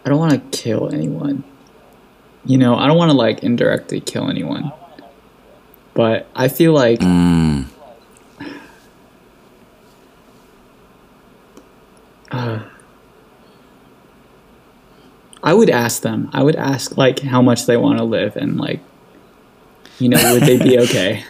[0.04, 1.44] I don't want to kill anyone.
[2.46, 4.72] You know, I don't want to like indirectly kill anyone.
[5.94, 7.66] But I feel like Mm,
[15.44, 16.28] I would ask them.
[16.32, 18.80] I would ask like how much they want to live and like,
[20.00, 21.24] you know, would they be okay?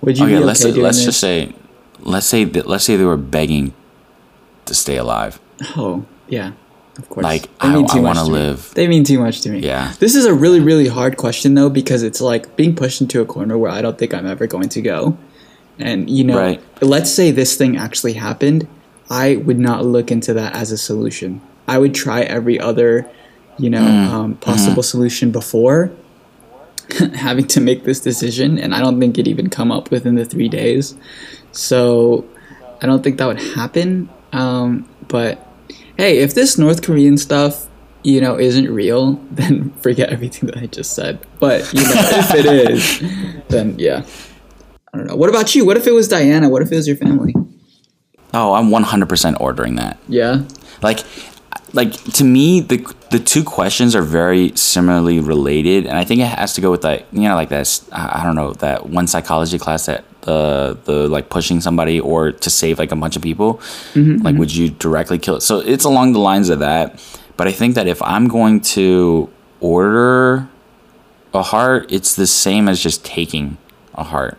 [0.00, 1.04] Would you okay, be okay let's let's this?
[1.04, 1.54] just say
[2.00, 3.74] let's say that let's say they were begging
[4.66, 5.40] to stay alive.
[5.76, 6.52] Oh, yeah.
[6.98, 7.24] Of course.
[7.24, 8.30] Like, They I- I much to me.
[8.30, 8.72] live.
[8.74, 9.60] They mean too much to me.
[9.60, 9.92] Yeah.
[9.98, 13.24] This is a really, really hard question though, because it's like being pushed into a
[13.24, 15.16] corner where I don't think I'm ever going to go.
[15.78, 16.60] And you know, Right.
[16.82, 18.68] let's say this thing actually happened,
[19.10, 21.40] I would not look into that as a solution.
[21.66, 23.08] I would try every other,
[23.58, 25.90] you know, Mm, um, possible solution before
[27.14, 30.24] having to make this decision, and I don't think it even come up within the
[30.24, 30.94] three days.
[31.52, 32.24] So
[32.80, 34.08] I don't think that would happen.
[34.32, 35.46] Um, but
[35.96, 37.68] hey, if this North Korean stuff,
[38.02, 41.18] you know, isn't real, then forget everything that I just said.
[41.38, 43.00] But you know, if it is,
[43.48, 44.04] then yeah.
[44.94, 45.16] I don't know.
[45.16, 45.64] What about you?
[45.64, 46.50] What if it was Diana?
[46.50, 47.34] What if it was your family?
[48.34, 49.98] Oh, I'm 100% ordering that.
[50.08, 50.42] Yeah.
[50.82, 51.00] Like,
[51.72, 56.26] like to me, the the two questions are very similarly related, and I think it
[56.26, 57.80] has to go with like you know like that.
[57.92, 62.50] I don't know that one psychology class that the the like pushing somebody or to
[62.50, 63.54] save like a bunch of people.
[63.94, 64.38] Mm-hmm, like, mm-hmm.
[64.38, 65.42] would you directly kill it?
[65.42, 67.02] So it's along the lines of that.
[67.36, 69.30] But I think that if I'm going to
[69.60, 70.48] order
[71.32, 73.56] a heart, it's the same as just taking
[73.94, 74.38] a heart.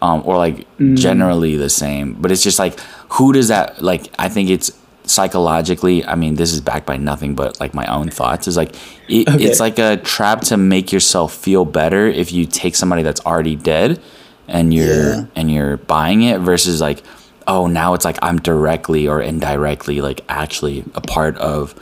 [0.00, 0.96] Um, or like mm.
[0.96, 4.12] generally the same, but it's just like who does that like?
[4.18, 4.72] I think it's
[5.12, 6.04] psychologically.
[6.04, 8.46] I mean, this is backed by nothing but like my own thoughts.
[8.48, 8.74] Is like
[9.08, 9.44] it, Okay.
[9.44, 13.56] it's like a trap to make yourself feel better if you take somebody that's already
[13.56, 14.00] dead,
[14.48, 15.24] and you're Yeah.
[15.36, 17.02] and you're buying it versus like
[17.48, 21.74] oh now it's like I'm directly or indirectly like actually a part of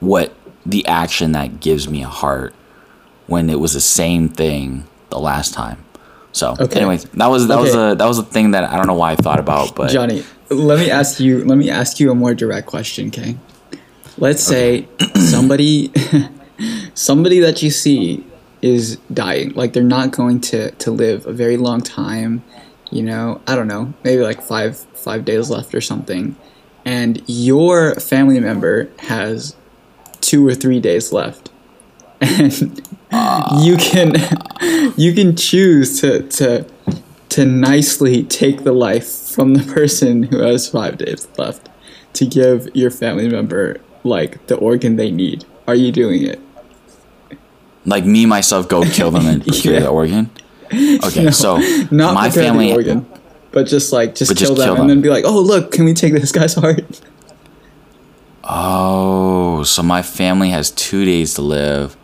[0.00, 0.32] what
[0.64, 2.54] the action that gives me a heart
[3.26, 5.78] when it was the same thing the last time.
[6.32, 6.76] So, Okay.
[6.80, 9.12] anyways, that was that was a that was a thing that I don't know why
[9.12, 11.44] I thought about, but Jonny, let me ask you.
[11.44, 13.36] Let me ask you a more direct question, okay?
[14.18, 15.92] Let's say somebody,
[16.94, 18.24] somebody that you see
[18.62, 22.42] is dying, like they're not going to to live a very long time.
[22.90, 26.36] You know, I don't know, maybe like five five days left or something,
[26.84, 29.56] and your family member has
[30.20, 31.50] two or three days left,
[32.20, 32.80] and
[33.60, 34.14] you can
[34.96, 36.66] you can choose to to
[37.30, 41.68] to nicely take the life from the person who has five days left
[42.14, 45.44] to give your family member like the organ they need.
[45.68, 46.40] Are you doing it?
[47.88, 49.80] like me myself go kill them and procure Yeah.
[49.80, 50.30] the organ.
[50.72, 51.58] Okay, No, so
[51.92, 53.06] Not my family the organ,
[53.52, 54.96] but just like just But just kill them kill and them.
[54.98, 56.82] then be like, oh look, can we take this guy's heart?
[58.42, 61.96] Oh, so my family has two days to live.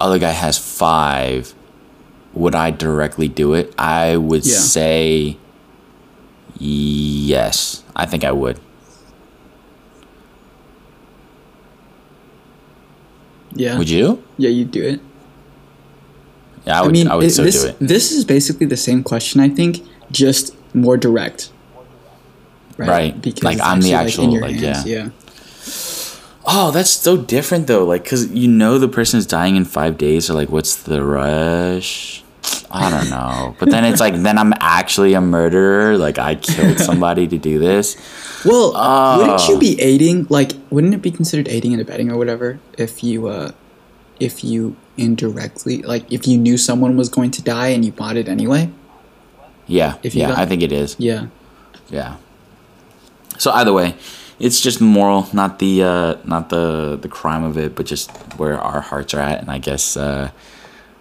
[0.00, 1.54] Other guy has five.
[2.34, 3.74] Would I directly do it?
[3.78, 4.54] I would Yeah.
[4.58, 5.36] say
[6.60, 7.82] yes.
[7.96, 8.60] I think I would.
[13.52, 14.22] Yeah, Would you?
[14.38, 15.00] yeah, you'd do it.
[16.66, 16.90] Yeah, I I, would.
[16.90, 17.76] I, mean, would it- so this do it.
[17.80, 19.40] this is basically the same question.
[19.40, 21.50] I think, just more direct.
[22.76, 23.42] Right.
[23.42, 25.04] Like, I'm the actual, like, hands, yeah.
[25.04, 25.10] yeah.
[26.46, 27.84] Oh, that's so different though.
[27.84, 30.26] Like, cause you know the person's dying in five days.
[30.26, 32.24] So like, what's the rush?
[32.70, 33.56] I don't know.
[33.58, 35.98] But then it's like, then I'm actually a murderer.
[35.98, 37.96] Like, I killed somebody to do this.
[38.44, 38.72] Well,
[39.18, 39.58] wouldn't you Ah.
[39.58, 40.26] be aiding?
[40.30, 43.50] Like, wouldn't it be considered aiding and abetting or whatever if you, uh,
[44.20, 48.16] if you indirectly, like, if you knew someone was going to die and you bought
[48.16, 48.70] it anyway?
[49.66, 50.96] Yeah, If yeah, got- I think it is.
[50.98, 51.26] Yeah.
[51.90, 52.16] Yeah.
[53.38, 53.94] So either way,
[54.38, 58.58] it's just moral, not the uh, not the the crime of it, but just where
[58.58, 59.40] our hearts are at.
[59.40, 60.30] And I guess uh,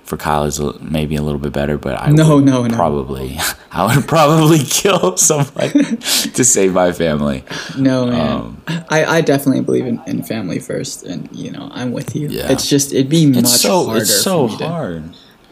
[0.10, 2.76] for Kyle is maybe a little bit better, but I No, would no, no.
[2.76, 3.38] probably
[3.72, 5.72] I would probably kill somebody
[6.36, 7.44] to save my family.
[7.78, 8.32] No, man.
[8.32, 12.28] Um, I, I definitely believe in, in family first, and you know I'm with you.
[12.28, 12.52] Yeah.
[12.52, 14.02] It's just it'd be much It's so harder.
[14.02, 15.04] it's so me to- hard.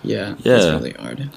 [0.03, 0.71] yeah, it's Yeah.
[0.71, 1.29] really hard.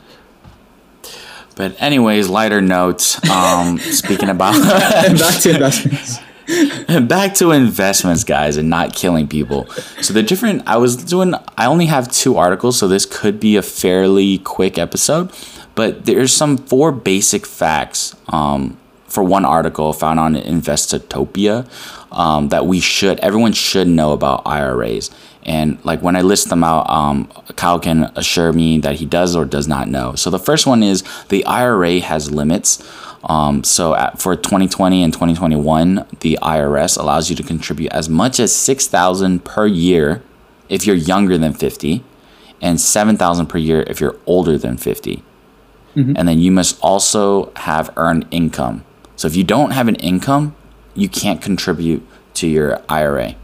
[1.57, 3.23] But anyways, lighter notes.
[3.29, 6.19] Um, speaking about back to investments.
[7.09, 9.67] back to investments guys and not killing people.
[10.01, 13.57] So the different i was doing i only have two articles so this could be
[13.57, 15.33] a fairly quick episode
[15.75, 21.67] but there's some four basic facts um, for one article found on Investopedia
[22.13, 25.11] um, that we should everyone should know about iras
[25.45, 29.35] and like when i list them out um, kyle can assure me that he does
[29.35, 30.15] or does not know.
[30.15, 32.83] So the first one is the ira has limits
[33.25, 38.41] um, so at, for 2020 and 2021, the IRS allows you to contribute as much
[38.41, 40.23] as 6,000 per year
[40.69, 42.03] if you're younger than 50
[42.63, 45.23] and 7,000 per year if you're older than 50.
[46.17, 48.85] And then you must also have earned income.
[49.17, 50.55] So if you don't have an income,
[50.95, 53.35] you can't contribute to your IRA.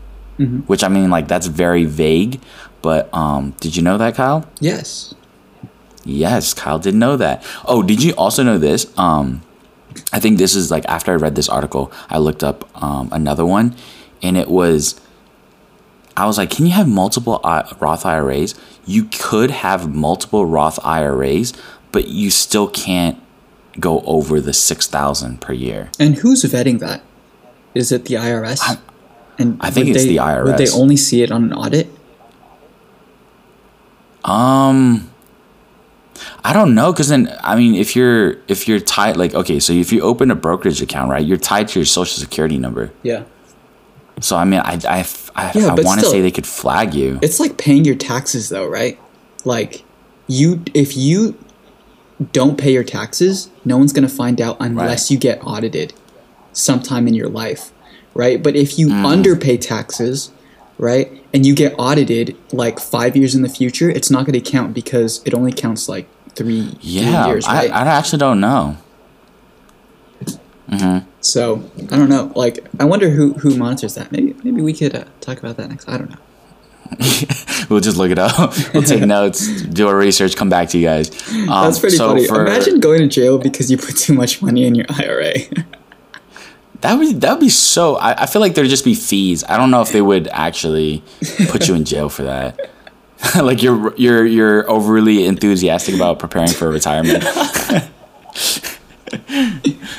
[0.66, 2.40] Which I mean like that's very vague,
[2.82, 4.48] but um did you know that Kyle?
[4.60, 5.14] Yes.
[6.04, 7.42] Yes, Kyle did know that.
[7.64, 8.86] Oh, did you also know this?
[8.96, 9.42] Um,
[10.12, 13.44] I think this is like after I read this article, I looked up um, another
[13.46, 13.74] one,
[14.22, 15.00] and it was.
[16.18, 18.54] I was like, can you have multiple I- Roth IRAs?
[18.86, 21.52] You could have multiple Roth IRAs,
[21.92, 23.20] but you still can't
[23.78, 25.90] go over the six thousand per year.
[26.00, 27.02] And who's vetting that?
[27.74, 28.78] Is it the IRS?
[29.38, 30.44] and I think it's they- the IRS.
[30.46, 31.88] Would they only see it on an audit?
[34.24, 35.10] Um,
[36.44, 39.72] I don't know because then I mean if you're if you're tied like okay so
[39.72, 43.24] if you open a brokerage account right you're tied to your social security number Yeah.
[44.20, 47.18] so I mean I I, I, Yeah, I want to say they could flag you
[47.22, 48.98] It's like paying your taxes though, right?
[49.44, 49.84] Like
[50.26, 51.36] you if you
[52.32, 55.10] don't pay your taxes, no one's going to find out unless Right.
[55.10, 55.92] you get audited
[56.52, 57.72] sometime in your life,
[58.14, 58.42] right?
[58.42, 59.04] But if you mm.
[59.04, 60.30] underpay taxes,
[60.78, 61.10] right?
[61.32, 64.74] And you get audited like 5 years in the future, it's not going to count
[64.74, 67.70] because it only counts like 3, three yeah years, I, right?
[67.70, 68.76] I actually don't know
[71.20, 72.32] so, I don't know.
[72.34, 74.12] Like I wonder who who monitors that.
[74.12, 75.88] Maybe maybe we could uh, talk about that next.
[75.88, 76.16] I don't know.
[77.68, 80.84] we'll just look it up we'll take notes do our research come back to you
[80.86, 82.28] guys um, That's pretty so funny.
[82.28, 85.32] for- Imagine going to jail because you put too much money in your IRA.
[86.80, 87.96] That would that would be so.
[87.96, 89.44] I, I feel like there'd just be fees.
[89.48, 91.02] I don't know if they would actually
[91.48, 92.70] put you in jail for that.
[93.36, 97.24] like you're you're you're overly enthusiastic about preparing for retirement.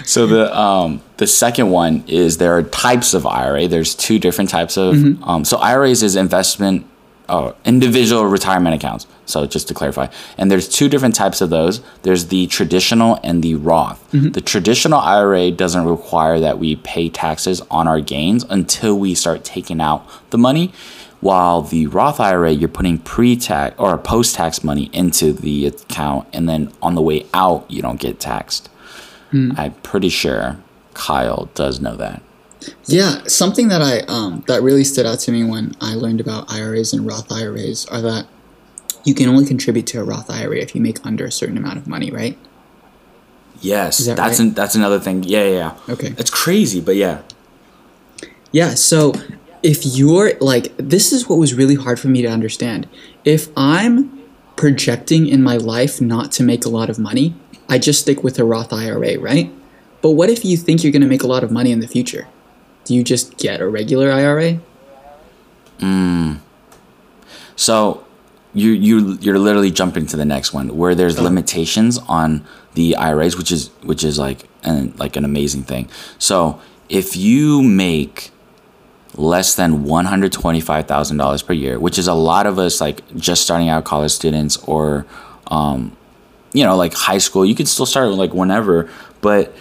[0.06, 3.68] so the um the second one is there are types of IRA.
[3.68, 6.86] There's two different types of um so IRAs is investment
[7.30, 9.08] uh, individual retirement accounts.
[9.26, 11.82] So just to clarify, and there's two different types of those.
[12.04, 14.00] There's the traditional and the Roth.
[14.32, 19.44] The traditional IRA doesn't require that we pay taxes on our gains until we start
[19.44, 20.72] taking out the money,
[21.20, 26.72] while the Roth IRA you're putting pre-tax or post-tax money into the account, and then
[26.82, 28.70] on the way out you don't get taxed.
[29.58, 30.58] I'm pretty sure
[30.94, 32.22] Kyle does know that.
[32.86, 36.52] Yeah, something that I um, that really stood out to me when I learned about
[36.52, 38.28] IRAs and Roth IRAs are that
[39.04, 41.78] you can only contribute to a Roth IRA if you make under a certain amount
[41.78, 42.38] of money, right?
[43.62, 44.48] Yes, that that's right?
[44.48, 45.24] an, that's another thing.
[45.24, 45.94] Yeah, yeah, yeah.
[45.94, 46.14] Okay.
[46.18, 47.22] It's crazy, but yeah.
[48.52, 49.14] Yeah, so
[49.64, 52.88] if you're like this is what was really hard for me to understand.
[53.26, 54.18] If I'm
[54.56, 57.36] projecting in my life not to make a lot of money,
[57.70, 59.52] I just stick with a Roth IRA, right?
[60.02, 61.88] But what if you think you're going to make a lot of money in the
[61.88, 62.28] future?
[62.88, 64.60] Do you just get a regular IRA?
[67.58, 68.06] So
[68.54, 73.36] you you you're literally jumping to the next one where there's limitations on the IRAs,
[73.36, 75.90] which is which is like an like an amazing thing.
[76.18, 78.32] So if you make
[79.16, 82.58] less than one hundred twenty five thousand dollars per year, which is a lot of
[82.58, 85.06] us like just starting out college students or
[85.48, 85.98] um,
[86.54, 89.54] you know like high school, you can still start like whenever, but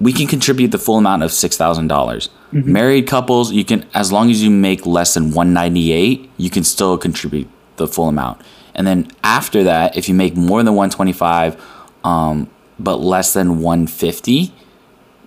[0.00, 2.28] we can contribute the full amount of six thousand dollars.
[2.52, 6.50] Married couples, you can as long as you make less than one ninety eight, you
[6.50, 8.40] can still contribute the full amount.
[8.74, 11.60] And then after that, if you make more than one twenty five,
[12.04, 14.52] um, but less than one fifty,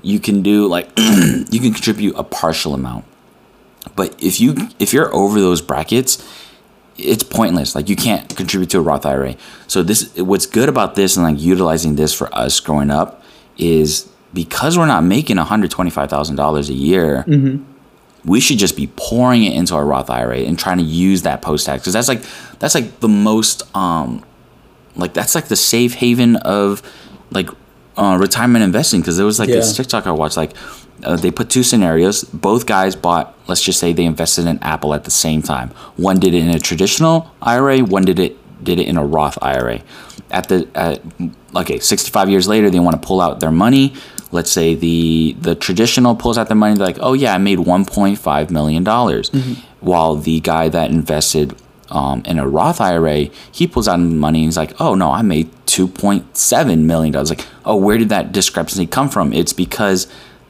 [0.02, 3.06] you can do like you can contribute a partial amount.
[3.96, 6.24] But if you if you're over those brackets,
[6.98, 7.76] it's pointless.
[7.76, 9.36] Like you can't contribute to a Roth IRA.
[9.68, 13.24] So this what's good about this and like utilizing this for us growing up
[13.58, 17.24] is because we're not making $125,000 a year,
[18.26, 21.42] we should just be pouring it into our Roth IRA and trying to use that
[21.42, 22.22] post tax because that's like
[22.60, 24.24] that's like the most um
[24.96, 26.82] like that's like the safe haven of
[27.32, 27.50] like
[27.96, 29.84] uh, retirement investing because there was like this Yeah.
[29.84, 30.52] TikTok I watched like
[31.04, 32.26] uh, they put two scenarios.
[32.26, 35.70] Both guys bought let's just say they invested in Apple at the same time.
[35.96, 39.38] One did it in a traditional IRA, one did it did it in a Roth
[39.42, 39.80] IRA.
[40.30, 41.02] At the at,
[41.56, 43.94] okay, 65 years later they want to pull out their money.
[44.32, 47.60] Let's say the the traditional pulls out their money they're like, "Oh yeah, I made
[47.60, 49.32] 1.5 million dollars."
[49.80, 51.56] While the guy that invested
[51.90, 55.22] um, in a Roth IRA, he pulls out money and he's like, "Oh no, I
[55.24, 60.08] made 2.7 million dollars." Like, "Oh, where did that discrepancy come from?" It's because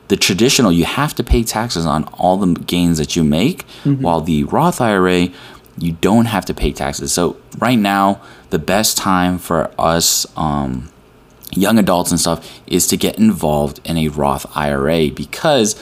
[0.10, 4.22] the traditional you have to pay taxes on all the gains that you make, while
[4.22, 5.30] the Roth IRA
[5.78, 7.14] you don't have to pay taxes.
[7.14, 10.90] So right now, the best time for us um,
[11.52, 15.82] young adults and stuff is to get involved in a Roth IRA because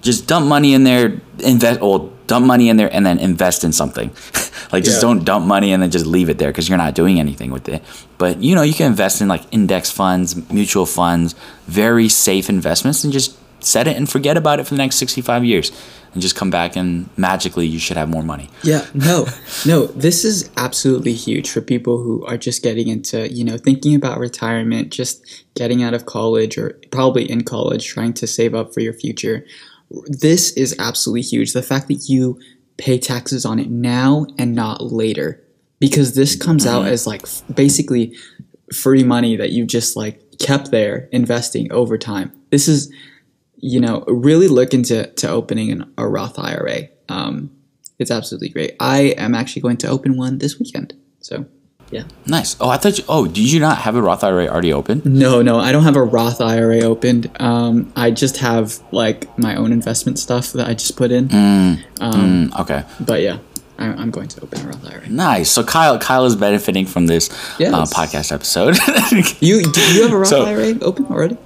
[0.00, 3.72] just dump money in there, invest, well, dump money in there and then invest in
[3.72, 4.08] something.
[4.72, 5.08] like just Yeah.
[5.08, 7.68] don't dump money and then just leave it there because you're not doing anything with
[7.68, 7.82] it.
[8.18, 11.34] But you know, you can invest in like index funds, mutual funds,
[11.66, 15.42] very safe investments and just set it and forget about it for the next 65
[15.44, 15.72] years
[16.14, 18.48] and just come back and magically you should have more money.
[18.62, 19.26] Yeah, no,
[19.66, 23.94] no, this is absolutely huge for people who are just getting into, you know, thinking
[23.94, 28.72] about retirement, just getting out of college or probably in college, trying to save up
[28.72, 29.44] for your future.
[30.06, 31.52] This is absolutely huge.
[31.52, 32.38] The fact that you
[32.76, 35.42] pay taxes on it now and not later,
[35.78, 36.92] because this comes out mm-hmm.
[36.92, 37.22] as like
[37.54, 38.16] basically
[38.72, 42.32] free money that you just like kept there investing over time.
[42.50, 42.92] This is,
[43.56, 46.88] you know, really look into to opening an, a Roth IRA.
[47.08, 47.50] Um,
[47.98, 48.76] it's absolutely great.
[48.80, 50.94] I am actually going to open one this weekend.
[51.20, 51.46] So
[51.90, 52.04] Yeah.
[52.26, 52.56] Nice.
[52.60, 53.04] Oh, I thought you.
[53.08, 55.00] Oh, did you not have a Roth IRA already open?
[55.04, 57.30] No, no, I don't have a Roth IRA opened.
[57.40, 61.24] Um, I just have like my own investment stuff that I just put in.
[61.32, 61.78] Um,
[62.50, 62.84] Mm, okay.
[63.00, 63.38] But yeah,
[63.78, 65.08] I, I'm going to open a Roth IRA.
[65.08, 65.50] Nice.
[65.50, 67.28] So Kyle, Kyle is benefiting from this
[67.58, 67.72] Yes.
[67.72, 68.76] uh, podcast episode.
[69.40, 71.36] You do you have a Roth So- IRA open already?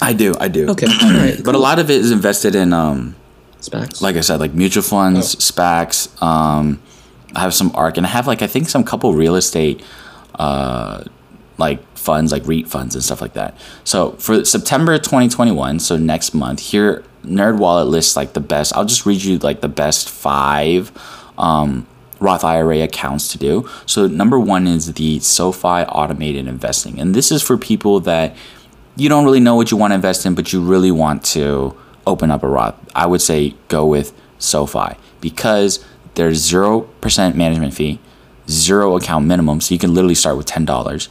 [0.00, 0.34] I do.
[0.40, 0.68] I do.
[0.70, 1.38] Okay, all right.
[1.44, 3.14] But a lot of it is invested in, um,
[3.60, 4.00] SPACs.
[4.00, 5.38] like I said, like mutual funds, Oh.
[5.38, 6.22] SPACs.
[6.22, 6.80] Um,
[7.34, 9.82] I have some ARK, and I have like I think some couple real estate,
[10.36, 11.04] uh,
[11.58, 13.54] like funds, like REIT funds and stuff like that.
[13.84, 18.74] So for September 2021, so next month, here NerdWallet lists like the best.
[18.74, 20.90] I'll just read you like the best five.
[21.36, 21.86] Um,
[22.18, 23.66] Roth IRA accounts to do.
[23.86, 28.34] So number one is the SoFi automated investing, and this is for people that
[28.96, 31.76] you don't really know what you want to invest in, but you really want to
[32.06, 32.74] open up a Roth.
[32.94, 35.84] I would say go with SoFi because
[36.14, 38.00] there's zero percent management fee,
[38.48, 41.08] zero account minimum, so you can literally start with ten dollars,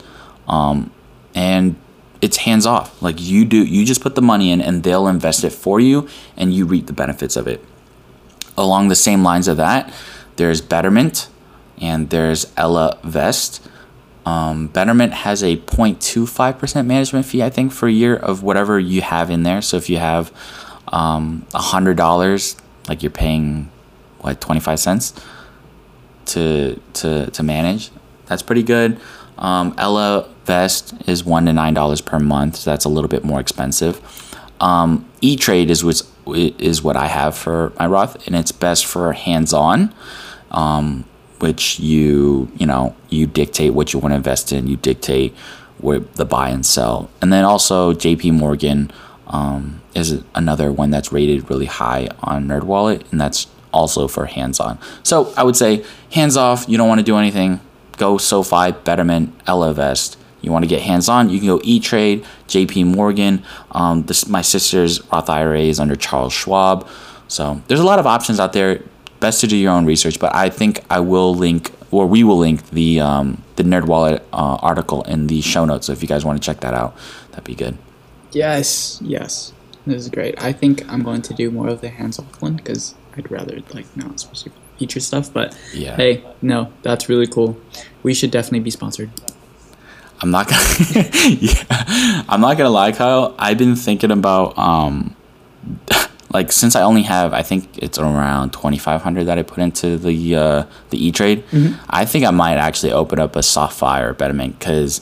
[0.48, 0.92] um,
[1.34, 1.76] and
[2.22, 3.02] it's hands off.
[3.02, 6.08] Like you do, you just put the money in, and they'll invest it for you,
[6.36, 7.64] and you reap the benefits of it
[8.60, 9.92] along the same lines of that,
[10.36, 11.30] there's Betterment
[11.82, 13.62] and there's Ellevest.
[14.26, 19.02] Um, Betterment has a 0.25% management fee, I think, for a year of whatever you
[19.02, 19.62] have in there.
[19.62, 20.32] So if you have
[20.90, 23.72] um, $100, like you're paying,
[24.20, 25.14] what, 25 cents
[26.28, 27.92] to, to, to manage,
[28.28, 29.00] that's pretty good.
[29.40, 33.24] Um, Ella Vest is one to nine dollars per month, so that's a little bit
[33.24, 34.02] more expensive.
[34.60, 38.86] Um, E Trade is which is what I have for my Roth, and it's best
[38.86, 39.94] for hands-on,
[40.52, 41.06] um,
[41.40, 45.36] which you you know you dictate what you want to invest in, you dictate
[45.80, 48.32] where the buy and sell, and then also J.P.
[48.32, 48.92] Morgan
[49.28, 54.80] um, is another one that's rated really high on NerdWallet, and that's also for hands-on.
[55.04, 56.66] So I would say hands off.
[56.68, 57.62] You don't want to do anything.
[57.98, 60.18] Go SoFi, Betterment, Ellevest.
[60.42, 63.44] You want to get hands on, you can go E Trade, JP Morgan.
[63.72, 66.88] Um, this, my sister's Roth IRA is under Charles Schwab.
[67.28, 68.84] So there's a lot of options out there.
[69.20, 72.38] Best to do your own research, but I think I will link, or we will
[72.38, 75.88] link the um, the NerdWallet uh, article in the show notes.
[75.88, 76.96] So if you guys want to check that out,
[77.32, 77.78] that'd be good.
[78.32, 79.52] Yes, yes.
[79.86, 80.42] This is great.
[80.42, 83.88] I think I'm going to do more of the hands-off one because I'd rather like
[83.98, 85.34] not specific feature stuff.
[85.34, 85.96] But Yeah.
[85.96, 87.58] hey, no, that's really cool.
[88.04, 89.10] We should definitely be sponsored.
[90.22, 91.10] I'm not gonna.
[91.28, 93.34] yeah, I'm not gonna lie, Kyle.
[93.40, 95.16] I've been thinking about um,
[96.32, 100.36] like since I only have, I think it's around 2,500 that I put into the
[100.36, 101.44] uh, the E Trade.
[101.90, 103.44] I think I might actually open up a
[104.04, 105.02] or Betterment because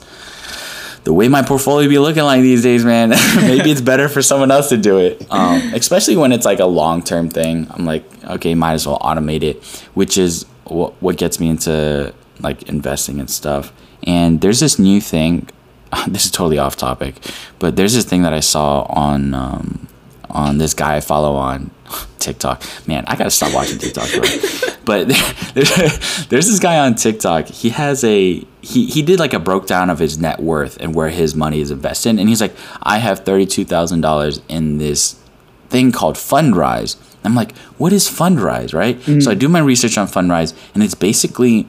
[1.04, 4.50] the way my portfolio be looking like these days, man, maybe it's better for someone
[4.50, 5.26] else to do it.
[5.30, 7.66] Um, especially when it's like a long term thing.
[7.70, 9.64] I'm like, okay, might as well automate it,
[9.94, 13.72] which is what what gets me into like investing and stuff.
[14.04, 15.48] And there's this new thing.
[16.06, 17.14] This is totally off topic,
[17.58, 19.88] but there's this thing that I saw on um,
[20.30, 21.70] on this guy I follow on
[22.18, 22.62] TikTok.
[22.86, 24.10] Man, I gotta stop watching TikTok.
[24.10, 24.74] Bro.
[24.84, 25.08] but
[25.54, 27.46] there's, there's this guy on TikTok.
[27.46, 31.10] He has a he he did like a breakdown of his net worth and where
[31.10, 32.18] his money is invested.
[32.18, 35.20] And he's like, I have thirty two thousand dollars in this
[35.68, 36.96] thing called Fundrise.
[37.24, 38.98] I'm like, what is Fundrise, right?
[38.98, 39.20] Mm-hmm.
[39.20, 41.66] So I do my research on Fundrise, and it's basically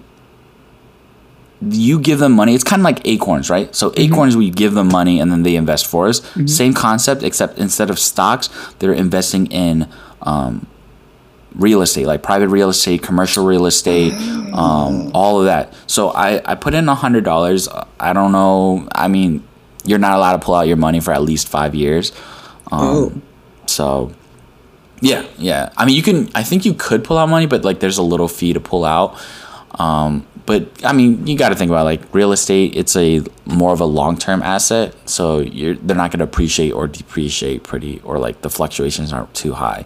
[1.62, 2.55] you give them money.
[2.55, 3.74] It's kind of like Acorns, right?
[3.76, 6.22] So Acorns, we give them money and then they invest for us.
[6.45, 8.49] Same concept, except instead of stocks,
[8.80, 9.88] they're investing in
[10.22, 10.68] um,
[11.55, 14.14] real estate, like private real estate, commercial real estate,
[14.53, 15.74] um, all of that.
[15.88, 17.68] So I, I put in a hundred dollars.
[17.99, 18.88] I don't know.
[18.93, 19.43] I mean,
[19.84, 22.12] you're not allowed to pull out your money for at least five years.
[22.72, 23.22] Um, Oh.
[23.66, 24.12] So
[25.01, 25.72] yeah, yeah.
[25.78, 26.30] I mean, you can.
[26.36, 28.84] I think you could pull out money, but like, there's a little fee to pull
[28.86, 29.18] out.
[29.80, 32.75] Um, but I mean, you got to think about like real estate.
[32.75, 36.71] It's a more of a long term asset, so you're they're not going to appreciate
[36.71, 39.86] or depreciate pretty, or like the fluctuations aren't too high.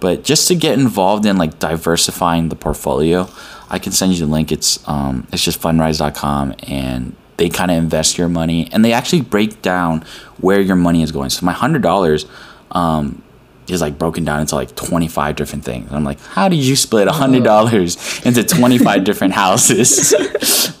[0.00, 3.28] But just to get involved in like diversifying the portfolio,
[3.70, 4.52] I can send you the link.
[4.52, 9.22] It's um, it's just fundrise.com and they kind of invest your money and they actually
[9.22, 10.04] break down
[10.38, 11.30] where your money is going.
[11.30, 12.26] So my hundred dollars
[12.70, 13.22] um,
[13.68, 15.88] is like broken down into like 25 different things.
[15.88, 20.14] And I'm like, how did you split $100 into 25 different houses?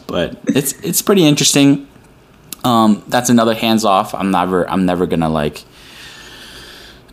[0.06, 1.88] but it's it's pretty interesting.
[2.62, 4.14] Um, that's another hands off.
[4.14, 5.64] I'm never I'm never gonna like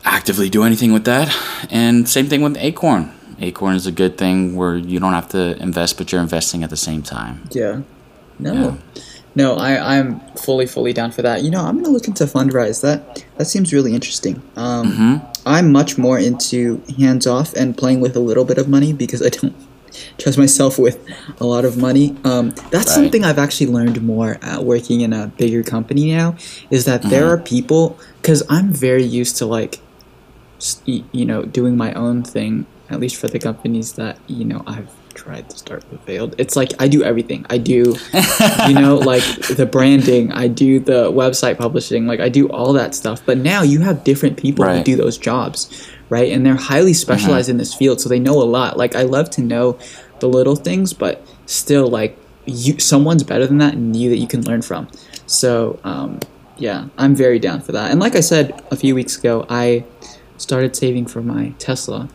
[0.03, 1.35] actively do anything with that.
[1.69, 3.11] And same thing with Acorn.
[3.39, 6.69] Acorn is a good thing where you don't have to invest, but you're investing at
[6.69, 7.47] the same time.
[7.51, 7.81] Yeah.
[8.39, 8.53] No.
[8.53, 9.01] Yeah.
[9.33, 11.41] No, I, I'm fully, fully down for that.
[11.43, 12.81] You know, I'm gonna look into Fundrise.
[12.81, 14.41] That that seems really interesting.
[14.55, 15.27] Um, Mm-hmm.
[15.47, 19.25] I'm much more into hands off and playing with a little bit of money because
[19.25, 19.55] I don't
[20.19, 20.99] trust myself with
[21.39, 22.15] a lot of money.
[22.23, 22.87] Um, that's Right.
[22.87, 26.35] something I've actually learned more at working in a bigger company now.
[26.69, 27.41] Is that there Mm-hmm.
[27.41, 29.79] are people because I'm very used to like,
[30.85, 32.65] you know, doing my own thing.
[32.89, 34.89] At least for the companies that you know I've
[35.21, 36.35] tried to start but failed.
[36.37, 37.45] It's like I do everything.
[37.49, 37.95] I do,
[38.67, 40.31] you know, like the branding.
[40.31, 42.07] I do the website publishing.
[42.07, 43.21] Like I do all that stuff.
[43.25, 46.31] But now you have different people who do those jobs, right?
[46.31, 48.77] And they're highly specialized in this field, so they know a lot.
[48.77, 49.77] Like I love to know
[50.19, 54.27] the little things, but still, like you, someone's better than that, and you that you
[54.27, 54.87] can learn from.
[55.27, 56.19] So um,
[56.57, 57.91] yeah, I'm very down for that.
[57.91, 59.85] And like I said a few weeks ago, I
[60.37, 62.09] started saving for my Tesla.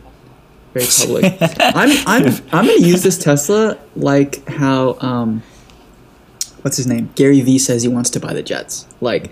[0.79, 1.37] Very public.
[1.75, 5.43] I'm I'm I'm gonna use this Tesla like how um,
[6.61, 7.09] what's his name?
[7.15, 8.87] Gary Vee says he wants to buy the jets.
[9.01, 9.31] Like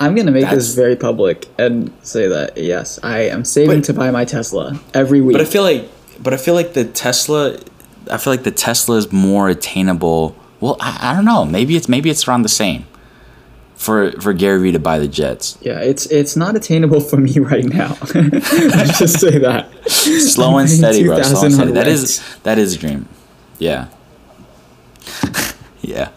[0.00, 3.84] I'm gonna make That's- this very public and say that yes, I am saving But-
[3.86, 5.34] to buy my Tesla every week.
[5.34, 5.88] But I feel like,
[6.22, 7.58] but I feel like the Tesla,
[8.10, 10.36] I feel like the Tesla is more attainable.
[10.60, 11.44] Well, I, I don't know.
[11.44, 12.86] Maybe it's maybe it's around the same.
[13.76, 17.38] For for Gary Vee to buy the Jets, yeah, it's it's not attainable for me
[17.40, 17.96] right now.
[18.14, 19.68] Let's just say that.
[19.88, 21.20] slow and steady, bro.
[21.22, 21.72] Slow and 2,000 steady.
[21.72, 23.08] That is that is a dream.
[23.58, 23.88] Yeah.
[25.82, 26.10] yeah.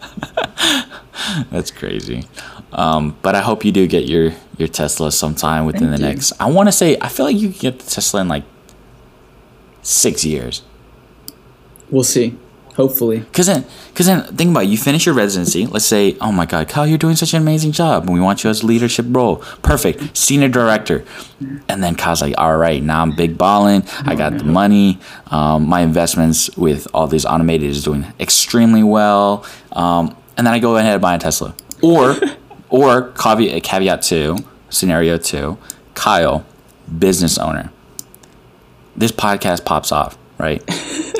[1.50, 2.24] That's crazy.
[2.72, 6.14] Um, but I hope you do get your your Tesla sometime within Thank the you.
[6.14, 6.32] next.
[6.40, 8.44] I want to say I feel like you can get the Tesla in like
[9.82, 10.62] six years.
[11.90, 12.36] We'll see.
[12.78, 13.24] Hopefully.
[13.32, 13.64] Cause then,
[13.96, 14.68] cause then, think about it.
[14.68, 15.66] You finish your residency.
[15.66, 18.44] Let's say, oh my God, Kyle, you're doing such an amazing job, and we want
[18.44, 19.38] you as a leadership role.
[19.62, 21.04] Perfect, senior director.
[21.68, 23.82] And then Kyle's like, all right, now I'm big balling.
[24.04, 25.00] I got the money.
[25.26, 29.44] Um, my investments with all these automated is doing extremely well.
[29.72, 31.56] Um, and then I go ahead and buy a Tesla.
[31.82, 32.14] Or,
[32.70, 34.36] or caveat, caveat two,
[34.70, 35.58] scenario two,
[35.94, 36.46] Kyle,
[36.96, 37.72] business owner.
[38.96, 40.62] This podcast pops off, right?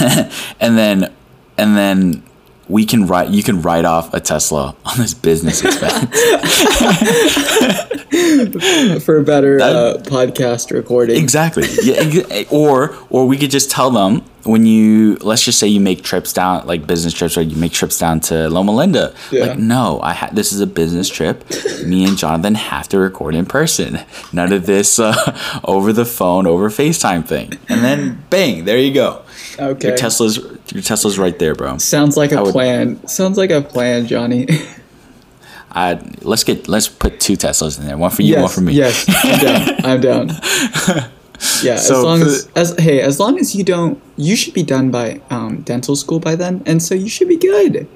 [0.60, 1.12] and then
[1.58, 2.22] and then
[2.68, 6.04] we can write you can write off a Tesla on this business expense.
[9.04, 11.16] For a better That- uh, podcast recording.
[11.22, 11.64] exactly.
[11.82, 16.02] Yeah, or or we could just tell them when you let's just say you make
[16.02, 19.14] trips down like business trips or you make trips down to Loma Linda.
[19.30, 19.46] Yeah.
[19.46, 21.44] Like no, I ha- this is a business trip.
[21.84, 24.00] Me and Jonathan have to record in person.
[24.32, 27.52] None of this uh, over the phone over FaceTime thing.
[27.68, 29.22] And then bang, there you go.
[29.60, 29.88] Okay.
[29.88, 30.36] Your Tesla's
[30.72, 31.78] your Tesla's right there, bro.
[31.78, 33.06] Sounds like a would- plan.
[33.06, 34.46] Sounds like a plan, Jonny.
[35.72, 37.96] I let's get let's put two Teslas in there.
[37.96, 38.72] One for you, one for me.
[38.72, 39.84] yes, I'm down.
[39.84, 41.10] I'm down.
[41.62, 44.90] Yeah, as long as, as hey, as long as you don't, you should be done
[44.90, 47.88] by um, dental school by then, and so you should be good.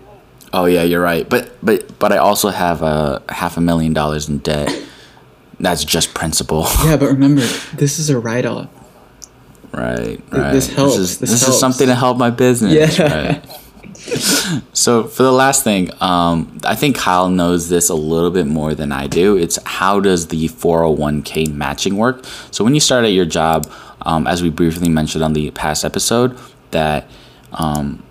[0.55, 1.29] Oh yeah, you're right.
[1.29, 4.75] But but but I also have a half a million dollars in debt.
[5.61, 6.67] That's just principal.
[6.85, 7.43] Yeah, but remember,
[7.75, 8.69] this is a write-off.
[9.77, 10.53] Right, right.
[10.53, 11.55] this helps, This is, this this helps.
[11.55, 12.99] is something to help my business.
[12.99, 13.33] Yeah.
[13.33, 13.61] Right.
[14.73, 18.75] so for the last thing, um, I think Kyle knows this a little bit more
[18.75, 19.37] than I do.
[19.37, 22.25] It's how does the 401k matching work?
[22.51, 23.71] So when you start at your job,
[24.03, 26.39] um, as we briefly mentioned on the past episode,
[26.73, 27.09] that
[27.53, 28.03] um,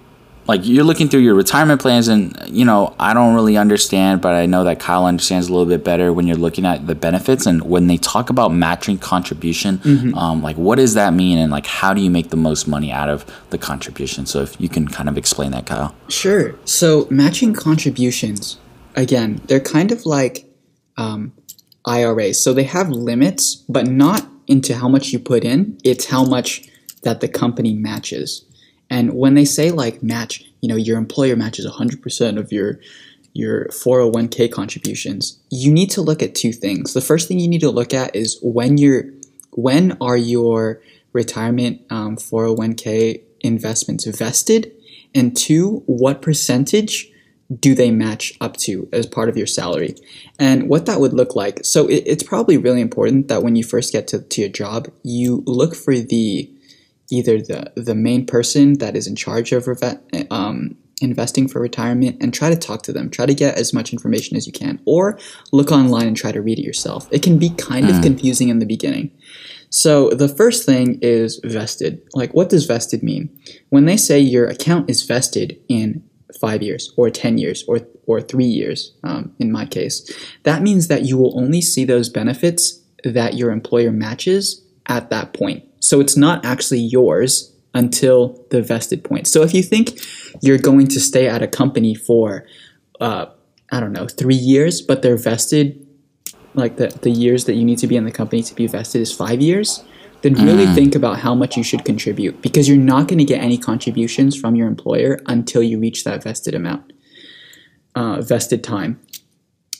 [0.47, 4.33] like you're looking through your retirement plans and you know i don't really understand but
[4.33, 7.45] i know that kyle understands a little bit better when you're looking at the benefits
[7.45, 9.79] and when they talk about matching contribution
[10.15, 12.91] um, like what does that mean and like how do you make the most money
[12.91, 16.55] out of the contribution so if you can kind of explain that kyle Sure.
[16.63, 18.57] So matching contributions,
[18.95, 20.45] again, they're kind of like
[20.95, 21.33] um,
[21.85, 22.41] IRAs.
[22.41, 25.77] So they have limits, but not into how much you put in.
[25.83, 26.69] It's how much
[27.01, 28.45] that the company matches.
[28.93, 32.79] And when they say like match, you know, your employer matches 100% of your
[33.35, 36.93] your 401k contributions, you need to look at two things.
[36.93, 39.05] The first thing you need to look at is when you're
[39.53, 40.79] when are your
[41.11, 44.71] retirement um, 401k investments vested,
[45.15, 47.11] and two, what percentage
[47.59, 49.95] do they match up to as part of your salary,
[50.37, 51.65] and what that would look like.
[51.65, 54.91] So it, it's probably really important that when you first get to, to your job,
[55.01, 56.52] you look for the
[57.13, 59.67] either the the main person that is in charge of
[60.31, 63.09] um, investing for retirement and try to talk to them.
[63.09, 65.19] Try to get as much information as you can or
[65.51, 67.07] look online and try to read it yourself.
[67.11, 69.11] It can be kind of confusing in the beginning.
[69.69, 72.01] So the first thing is vested.
[72.13, 73.29] Like what does vested mean?
[73.69, 76.03] When they say your account is vested in
[76.39, 80.11] five years or 10 years or, or three years um, in my case
[80.43, 85.33] that means that you will only see those benefits that your employer matches at that
[85.33, 89.27] point so it's not actually yours until the vested point.
[89.27, 89.99] So if you think
[90.41, 92.47] you're going to stay at a company for,
[93.01, 93.25] uh,
[93.69, 95.85] I don't know, three years, but they're vested,
[96.53, 99.01] like the, the years that you need to be in the company to be vested
[99.01, 99.83] is five years,
[100.21, 103.41] then really think about how much you should contribute because you're not going to get
[103.41, 106.93] any contributions from your employer until you reach that vested amount,
[107.95, 109.01] uh, vested time.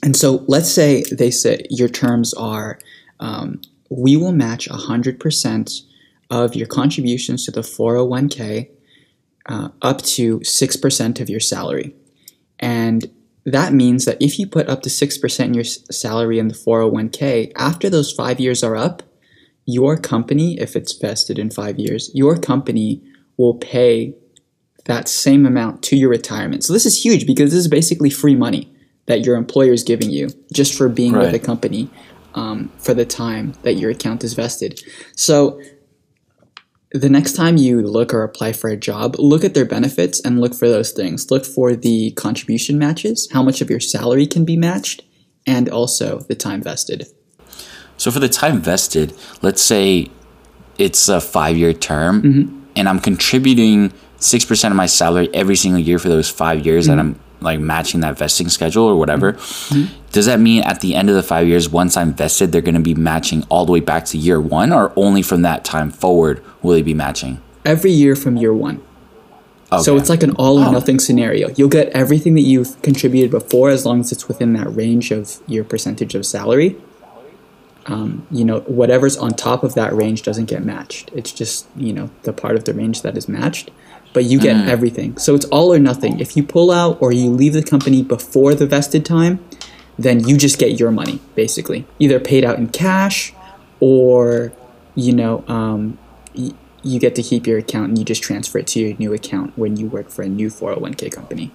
[0.04, 2.78] And so let's say they say your terms are
[3.22, 5.82] um, we will match 100%
[6.34, 8.68] of your contributions to the 401k
[9.46, 11.96] uh, up to 6% of your salary.
[12.58, 13.06] And
[13.46, 17.52] that means that if you put up to 6% in your salary in the 401k,
[17.56, 19.04] after those five years are up,
[19.66, 23.04] your company, if it's vested in five years, your company
[23.38, 24.16] will pay
[24.86, 26.64] that same amount to your retirement.
[26.64, 28.74] So this is huge because this is basically free money
[29.06, 31.24] that your employer is giving you just for being right.
[31.24, 31.92] with the company
[32.36, 34.82] um, for the time that your account is vested.
[35.16, 35.62] So
[36.94, 40.40] the next time you look or apply for a job, look at their benefits and
[40.40, 41.32] look for those things.
[41.32, 45.04] Look for the contribution matches, how much of your salary can be matched,
[45.48, 47.08] and also the time vested.
[47.98, 50.12] So for the time vested, let's say
[50.78, 52.64] it's a five year term mm-hmm.
[52.76, 56.98] and I'm contributing 6% of my salary every single year for those five years mm-hmm.
[56.98, 59.34] that I'm like matching that vesting schedule or whatever.
[59.34, 59.94] Mm-hmm.
[60.12, 62.76] Does that mean at the end of the five years, once I'm vested, they're going
[62.76, 65.92] to be matching all the way back to year one, or only from that time
[65.92, 67.42] forward will they be matching?
[67.66, 68.84] Every year from year one.
[69.72, 69.82] Okay.
[69.82, 70.72] So it's like an all or oh.
[70.72, 71.50] nothing scenario.
[71.56, 75.40] You'll get everything that you've contributed before as long as it's within that range of
[75.48, 76.76] your percentage of salary.
[77.88, 81.10] Um, you know, whatever's on top of that range doesn't get matched.
[81.14, 83.72] It's just, you know, the part of the range that is matched
[84.14, 84.68] but you get mm.
[84.68, 85.18] everything.
[85.18, 86.20] So it's all or nothing.
[86.20, 89.44] If you pull out or you leave the company before the vested time,
[89.98, 93.34] then you just get your money basically, either paid out in cash
[93.80, 94.54] or
[94.96, 95.98] you know um,
[96.36, 96.54] y-
[96.84, 99.58] you get to keep your account and you just transfer it to your new account
[99.58, 101.52] when you work for a new 401k company.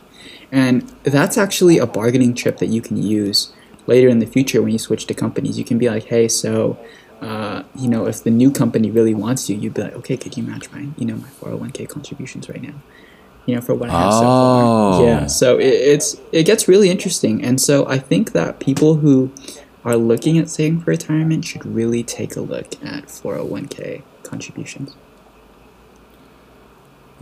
[0.50, 3.52] And that's actually a bargaining chip that you can use
[3.86, 5.58] later in the future when you switch to companies.
[5.58, 6.78] You can be like, hey, so
[7.20, 10.36] uh, you know, if the new company really wants you, you'd be like, okay, could
[10.36, 12.74] you match my, you know, my 401k contributions right now?
[13.46, 14.92] You know, for what I have oh.
[14.92, 15.04] so far.
[15.04, 15.26] Yeah.
[15.26, 17.42] So it, it's, it gets really interesting.
[17.42, 19.32] And so I think that people who
[19.84, 24.94] are looking at saving for retirement should really take a look at 401k contributions.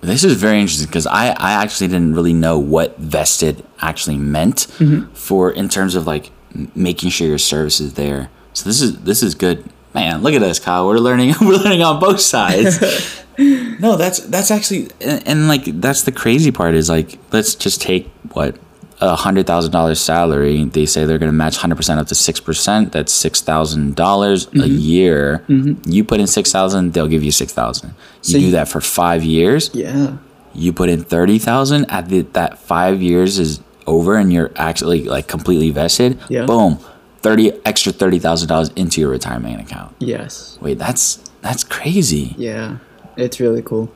[0.02, 4.66] This is very interesting because I, I actually didn't really know what vested actually meant
[4.78, 5.12] mm-hmm.
[5.14, 6.30] for in terms of like
[6.74, 8.30] making sure your service is there.
[8.52, 10.86] So this is this is good man, look at us, Kyle.
[10.86, 11.34] We're learning.
[11.40, 12.80] We're learning on both sides.
[13.38, 17.80] no, that's that's actually, and, and, like that's the crazy part is like, let's just
[17.80, 18.56] take what
[19.00, 20.64] a hundred thousand dollars salary.
[20.64, 22.92] They say they're going to match hundred percent up to six percent.
[22.92, 24.78] That's six thousand dollars a mm-hmm.
[24.78, 25.44] year.
[25.48, 25.90] Mm-hmm.
[25.90, 27.94] You put in six thousand, they'll give you six thousand.
[28.22, 29.70] You so do that for five years.
[29.74, 30.18] Yeah.
[30.52, 31.90] You put in thirty thousand.
[31.90, 36.18] At the, that five years is over, and you're actually like completely vested.
[36.28, 36.46] Yeah.
[36.46, 36.78] Boom
[37.20, 39.94] thirty extra thirty thousand dollars into your retirement account.
[39.98, 40.58] Yes.
[40.60, 42.34] Wait, that's that's crazy.
[42.38, 42.78] Yeah,
[43.16, 43.92] it's really cool.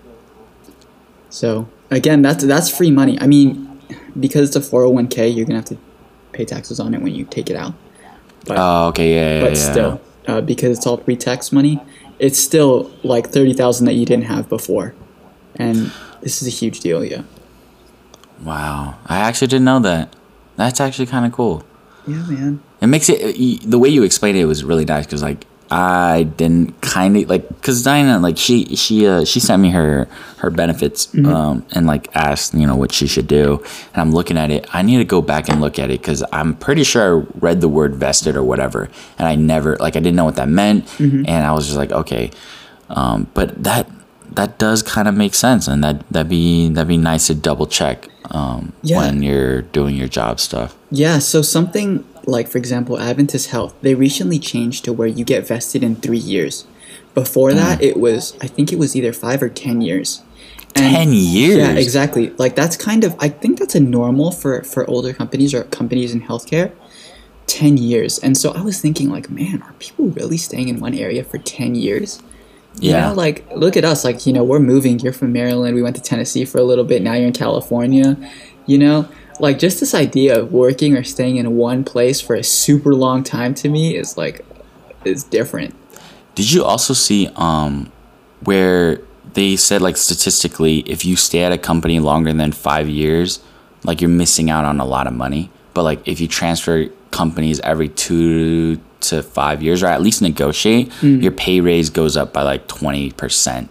[1.29, 3.19] So again, that's that's free money.
[3.21, 3.81] I mean,
[4.19, 5.79] because it's a four hundred one k, you're gonna have to
[6.33, 7.75] pay taxes on it when you take it out.
[8.47, 9.71] But, oh, okay, yeah, yeah But yeah.
[9.73, 11.79] still, uh, because it's all pre-tax money,
[12.19, 14.95] it's still like thirty thousand that you didn't have before,
[15.57, 17.05] and this is a huge deal.
[17.05, 17.23] Yeah.
[18.43, 20.17] Wow, I actually didn't know that.
[20.57, 21.65] That's actually kind of cool.
[22.07, 22.63] Yeah, man.
[22.81, 26.81] It makes it the way you explained it was really nice because like I didn't
[26.81, 31.07] kind of like because Diana like she she uh, she sent me her her benefits
[31.09, 31.27] mm-hmm.
[31.27, 34.67] um, and like asked you know what she should do and I'm looking at it
[34.75, 37.61] I need to go back and look at it because I'm pretty sure I read
[37.61, 40.87] the word vested or whatever and I never like I didn't know what that meant
[40.87, 41.25] mm-hmm.
[41.29, 42.33] and I was just like okay
[42.89, 43.89] um, but that
[44.35, 47.67] that does kind of make sense and that that'd be that'd be nice to double
[47.67, 48.99] check um, yeah.
[48.99, 53.95] when you're doing your job stuff yeah so something like for example Adventist Health, they
[53.95, 56.67] recently changed to where you get vested in three years.
[57.15, 57.83] Before that, mm.
[57.83, 60.23] it was I think it was either five or ten years.
[60.77, 61.59] And ten years.
[61.59, 62.31] Yeah, exactly.
[62.31, 66.13] Like that's kind of I think that's a normal for for older companies or companies
[66.15, 66.73] in healthcare.
[67.47, 68.21] 10 years.
[68.21, 71.37] And so I was thinking like, man, are people really staying in one area for
[71.37, 72.23] 10 years?
[72.77, 73.09] You yeah.
[73.09, 74.99] know, like look at us like, you know, we're moving.
[75.01, 75.75] You're from Maryland.
[75.75, 77.03] We went to Tennessee for a little bit.
[77.03, 78.17] Now you're in California.
[78.67, 79.09] You know,
[79.41, 83.25] like just this idea of working or staying in one place for a super long
[83.25, 84.45] time to me is like
[85.05, 85.75] is different.
[86.35, 87.91] Did you also see um
[88.45, 89.01] where
[89.35, 93.41] they said like statistically if you stay at a company longer than 5 years
[93.85, 97.61] like you're missing out on a lot of money but like if you transfer companies
[97.61, 101.23] every 2 to 5 years or at least negotiate mm.
[101.23, 103.69] your pay raise goes up by like 20%.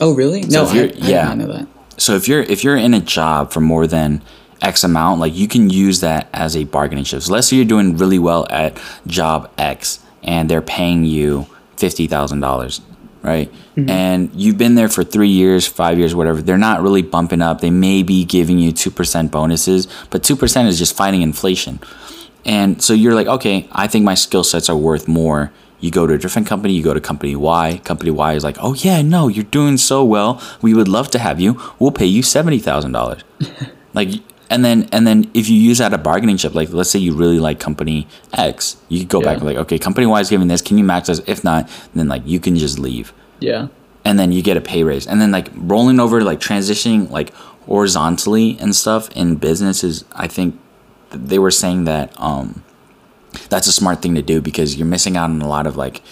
[0.00, 0.42] Oh really?
[0.42, 1.34] So no, I, I yeah.
[1.34, 1.68] know that.
[1.98, 4.22] So if you're if you're in a job for more than
[4.62, 7.22] X amount, like you can use that as a bargaining chip.
[7.22, 11.46] So let's say you're doing really well at job X and they're paying you
[11.76, 12.80] fifty thousand dollars.
[13.22, 13.52] right?
[13.88, 16.42] And you've been there for three years, five years, whatever.
[16.42, 17.60] They're not really bumping up.
[17.60, 21.80] They may be giving you 2% bonuses, but 2% is just fighting inflation.
[22.44, 25.52] And so you're like, okay, I think my skill sets are worth more.
[25.80, 27.80] You go to a different company, you go to company Y.
[27.84, 30.42] Company Y is like, oh, yeah, no, you're doing so well.
[30.60, 31.58] We would love to have you.
[31.78, 33.22] We'll pay you $70,000.
[33.94, 34.08] like,
[34.50, 37.14] and then and then if you use that a bargaining chip, like let's say you
[37.14, 40.48] really like company X, you could go back and like, okay, company Y is giving
[40.48, 40.60] this.
[40.60, 41.20] Can you match this?
[41.26, 43.68] If not, then like you can just leave Yeah.
[44.04, 47.32] and then you get a pay raise and then like rolling over like transitioning like
[47.68, 50.62] horizontally and stuff in business is i think th-
[51.12, 52.62] they were saying that um
[53.48, 56.02] that's a smart thing to do because you're missing out on a lot of like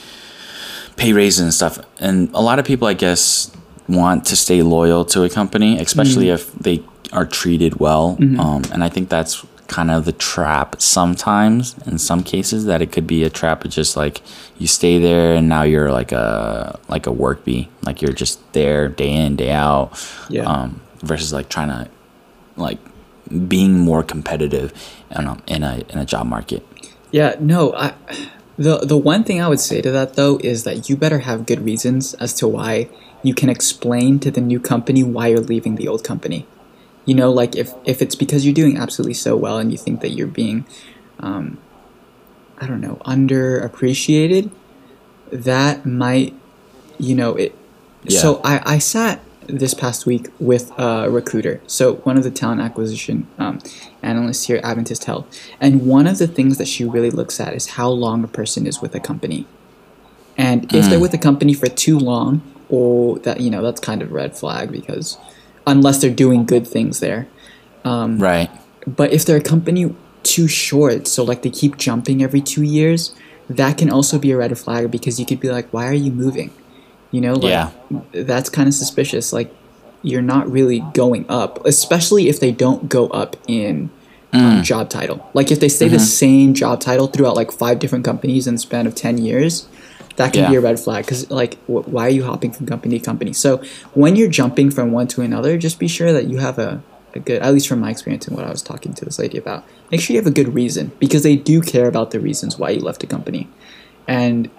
[0.96, 1.78] pay raises and stuff.
[2.00, 3.50] And a lot of people i guess
[3.88, 6.82] want to stay loyal to a company especially if they
[7.12, 8.16] are treated well.
[8.20, 12.90] Um, and i think that's kind of the trap sometimes in some cases that it
[12.90, 14.22] could be a trap of just like
[14.58, 17.68] you stay there and now you're like a like a work bee.
[17.84, 19.92] Like you're just there day in day out
[20.30, 20.44] Yeah.
[20.44, 21.90] um, versus like trying to
[22.56, 22.78] like
[23.48, 24.72] being more competitive
[25.10, 26.62] in a, in a in a job market
[27.10, 27.94] Yeah, no, I
[28.58, 31.46] the the one thing I would say to that though is that you better have
[31.46, 32.88] good reasons as to why
[33.22, 36.46] you can explain to the new company why you're leaving the old company.
[37.04, 40.00] You know, like if if it's because you're doing absolutely so well and you think
[40.02, 40.66] that you're being
[41.20, 41.58] um
[42.58, 44.50] I don't know, underappreciated,
[45.32, 46.34] that might
[46.98, 47.54] you know, it
[48.04, 48.18] Yeah.
[48.20, 52.60] so I, I sat this past week with a recruiter, so one of the talent
[52.60, 53.58] acquisition um,
[54.02, 55.26] analysts here at Adventist Health,
[55.60, 58.66] and one of the things that she really looks at is how long a person
[58.66, 59.46] is with a company,
[60.36, 64.02] and if they're with a company for too long, or that you know that's kind
[64.02, 65.18] of a red flag because
[65.66, 67.26] unless they're doing good things there,
[68.18, 68.50] right.
[68.86, 73.14] but if they're a company too short, so like they keep jumping every two years,
[73.48, 76.12] that can also be a red flag because you could be like, why are you
[76.12, 76.50] moving?
[77.10, 77.70] You know, like Yeah.
[78.12, 79.32] that's kind of suspicious.
[79.32, 79.54] Like
[80.02, 83.90] you're not really going up, especially if they don't go up in
[84.32, 85.28] um, job title.
[85.34, 88.60] Like if they stay the same job title throughout like five different companies in the
[88.60, 89.66] span of 10 years,
[90.16, 92.98] that can be a red flag because like wh- why are you hopping from company
[92.98, 93.62] to company so
[93.94, 96.82] when you're jumping from one to another just be sure that you have a,
[97.14, 99.38] a good at least from my experience and what i was talking to this lady
[99.38, 102.58] about make sure you have a good reason because they do care about the reasons
[102.58, 103.46] why you left a company
[104.08, 104.50] and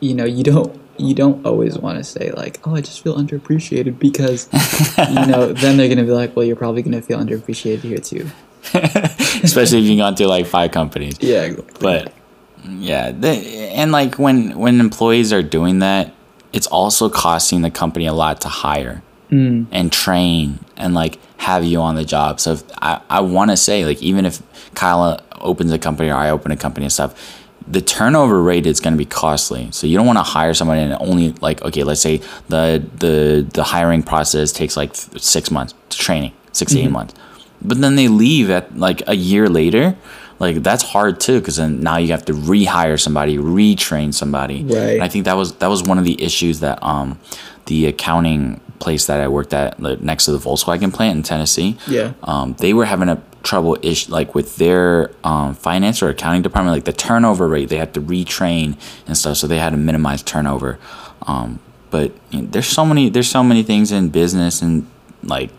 [0.00, 3.16] you know you don't you don't always want to say like oh i just feel
[3.16, 4.48] underappreciated because
[5.08, 8.28] you know then they're gonna be like well you're probably gonna feel underappreciated here too.
[9.42, 11.16] Especially if you've gone through like five companies.
[11.20, 12.12] Yeah but
[12.64, 16.14] yeah they, and like when when employees are doing that
[16.52, 19.66] it's also costing the company a lot to hire mm.
[19.72, 22.38] and train and like have you on the job.
[22.38, 24.42] So if, i, I want to say like even if
[24.74, 28.80] Kyle opens a company or i open a company and stuff the turnover rate is
[28.80, 31.82] going to be costly so you don't want to hire someone and only like okay
[31.84, 36.78] let's say the the the hiring process takes like six months to training 6 to
[36.80, 37.14] eight months
[37.62, 39.96] but then they leave at like a year later
[40.38, 44.94] like that's hard too because then now you have to rehire somebody retrain somebody Right.
[44.94, 47.18] and i think that was that was one of the issues that um
[47.66, 52.12] the accounting place that i worked at next to the volkswagen plant in tennessee Yeah.
[52.24, 56.74] um, they were having a trouble ish like with their um, finance or accounting department
[56.74, 58.76] like the turnover rate they had to retrain
[59.06, 60.78] and stuff so they had to minimize turnover.
[61.26, 64.86] Um, but you know, there's so many there's so many things in business and
[65.22, 65.50] like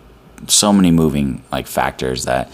[0.48, 2.50] so many moving like factors that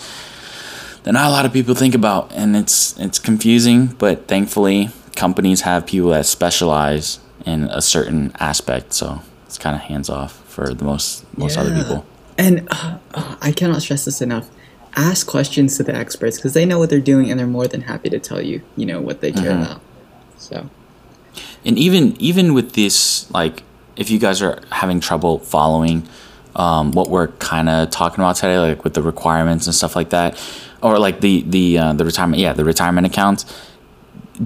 [1.03, 5.63] that not a lot of people think about and it's it's confusing but thankfully companies
[5.63, 10.73] have people that specialize in a certain aspect so it's kind of hands off for
[10.75, 12.07] the most most other people.
[12.39, 12.99] And uh,
[13.41, 14.49] I cannot stress this enough.
[14.97, 17.83] Ask questions to the experts because they know what they're doing and they're more than
[17.83, 19.81] happy to tell you, you know, what they care about.
[20.37, 20.69] So,
[21.65, 23.63] and even even with this like
[23.97, 26.09] if you guys are having trouble following
[26.57, 30.11] um, what we're kind of talking about today like with the requirements and stuff like
[30.11, 30.41] that
[30.83, 33.45] or like the the uh, the retirement yeah the retirement accounts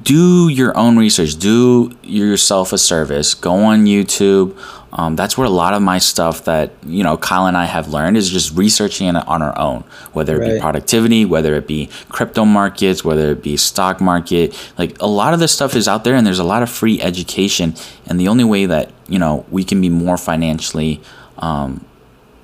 [0.02, 1.36] do your own research.
[1.36, 3.34] Do yourself a service.
[3.34, 4.58] Go on youtube
[4.94, 7.88] um, that's where a lot of my stuff that you know kyle and i have
[7.88, 9.82] learned is just researching it on our own
[10.12, 14.54] whether it be productivity whether it be crypto markets whether it be stock market.
[14.78, 17.00] Like a lot of this stuff is out there and there's a lot of free
[17.00, 17.74] education.
[18.06, 21.00] And the only way that you know we can be more financially
[21.38, 21.84] um,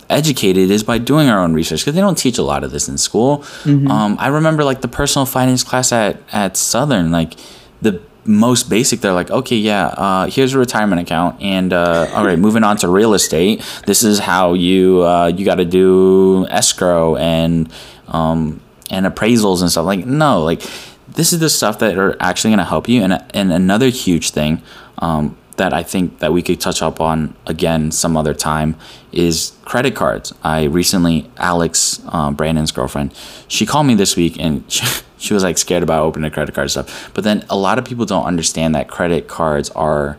[0.09, 2.89] educated is by doing our own research because they don't teach a lot of this
[2.89, 3.45] in school.
[3.91, 7.35] Um, I remember like the personal finance class at at Southern, like
[7.81, 9.01] the most basic.
[9.01, 12.77] They're like, okay, yeah, uh, here's a retirement account, and uh, all right, moving on
[12.79, 13.63] to real estate.
[13.87, 17.73] This is how you uh, you got to do escrow and
[18.09, 18.61] um,
[18.91, 19.87] and appraisals and stuff.
[19.87, 20.63] Like, no, like
[21.09, 23.03] this is the stuff that are actually going to help you.
[23.03, 24.63] And and another huge thing.
[24.99, 28.77] Um, that I think that we could touch up on again some other time
[29.13, 30.33] is credit cards.
[30.43, 33.15] I recently, Alex, uh, Brandon's girlfriend,
[33.49, 34.87] she called me this week and she,
[35.19, 37.11] she was like scared about opening a credit card stuff.
[37.15, 40.19] But then a lot of people don't understand that credit cards are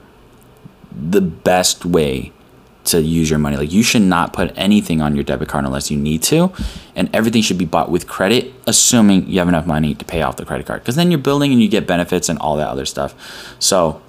[0.92, 2.32] the best way
[2.84, 3.58] to use your money.
[3.58, 6.52] Like you should not put anything on your debit card unless you need to,
[6.96, 10.38] and everything should be bought with credit, assuming you have enough money to pay off
[10.38, 10.82] the credit card.
[10.82, 13.16] Because then you're building and you get benefits and all that other stuff.
[13.60, 14.02] So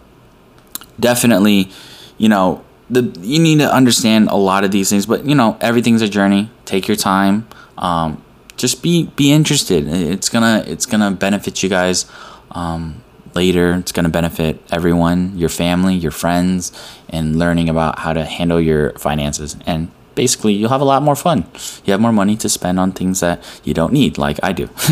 [0.98, 1.70] definitely,
[2.18, 5.56] you know, the you need to understand a lot of these things, but you know,
[5.60, 6.50] everything's a journey.
[6.64, 7.48] Take your time.
[7.78, 8.22] Um,
[8.56, 9.88] just be be interested.
[9.88, 12.06] It's gonna it's gonna benefit you guys
[12.50, 13.02] um,
[13.34, 13.74] later.
[13.74, 16.70] It's gonna benefit everyone, your family, your friends,
[17.08, 19.56] and learning about how to handle your finances.
[19.66, 21.46] And basically, you'll have a lot more fun.
[21.84, 24.66] You have more money to spend on things that you don't need, like I do.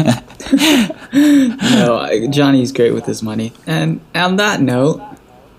[1.13, 3.53] no, Jonny's great with his money.
[3.67, 5.01] And on that note,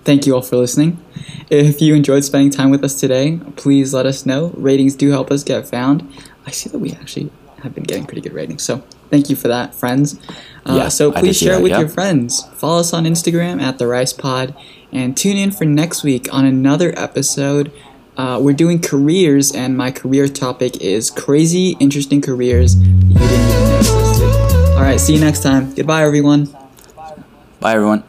[0.04, 0.98] Thank you all for listening.
[1.48, 4.52] If you enjoyed spending time with us today, please let us know.
[4.56, 6.12] Ratings do help us get found.
[6.46, 7.30] I see that we actually
[7.62, 8.78] have been getting pretty good ratings, so
[9.10, 10.18] thank you for that, friends.
[10.66, 12.44] Uh, yeah, so please share it with your friends.
[12.54, 14.56] Follow us on Instagram at the Rice Pod,
[14.90, 17.70] and tune in for next week on another episode.
[18.16, 23.48] Uh, we're doing careers, and my career topic is crazy, interesting careers you didn't even
[23.48, 24.72] know existed.
[24.72, 25.74] All right, see you next time.
[25.74, 26.46] Goodbye, everyone.
[27.60, 28.04] Bye, everyone.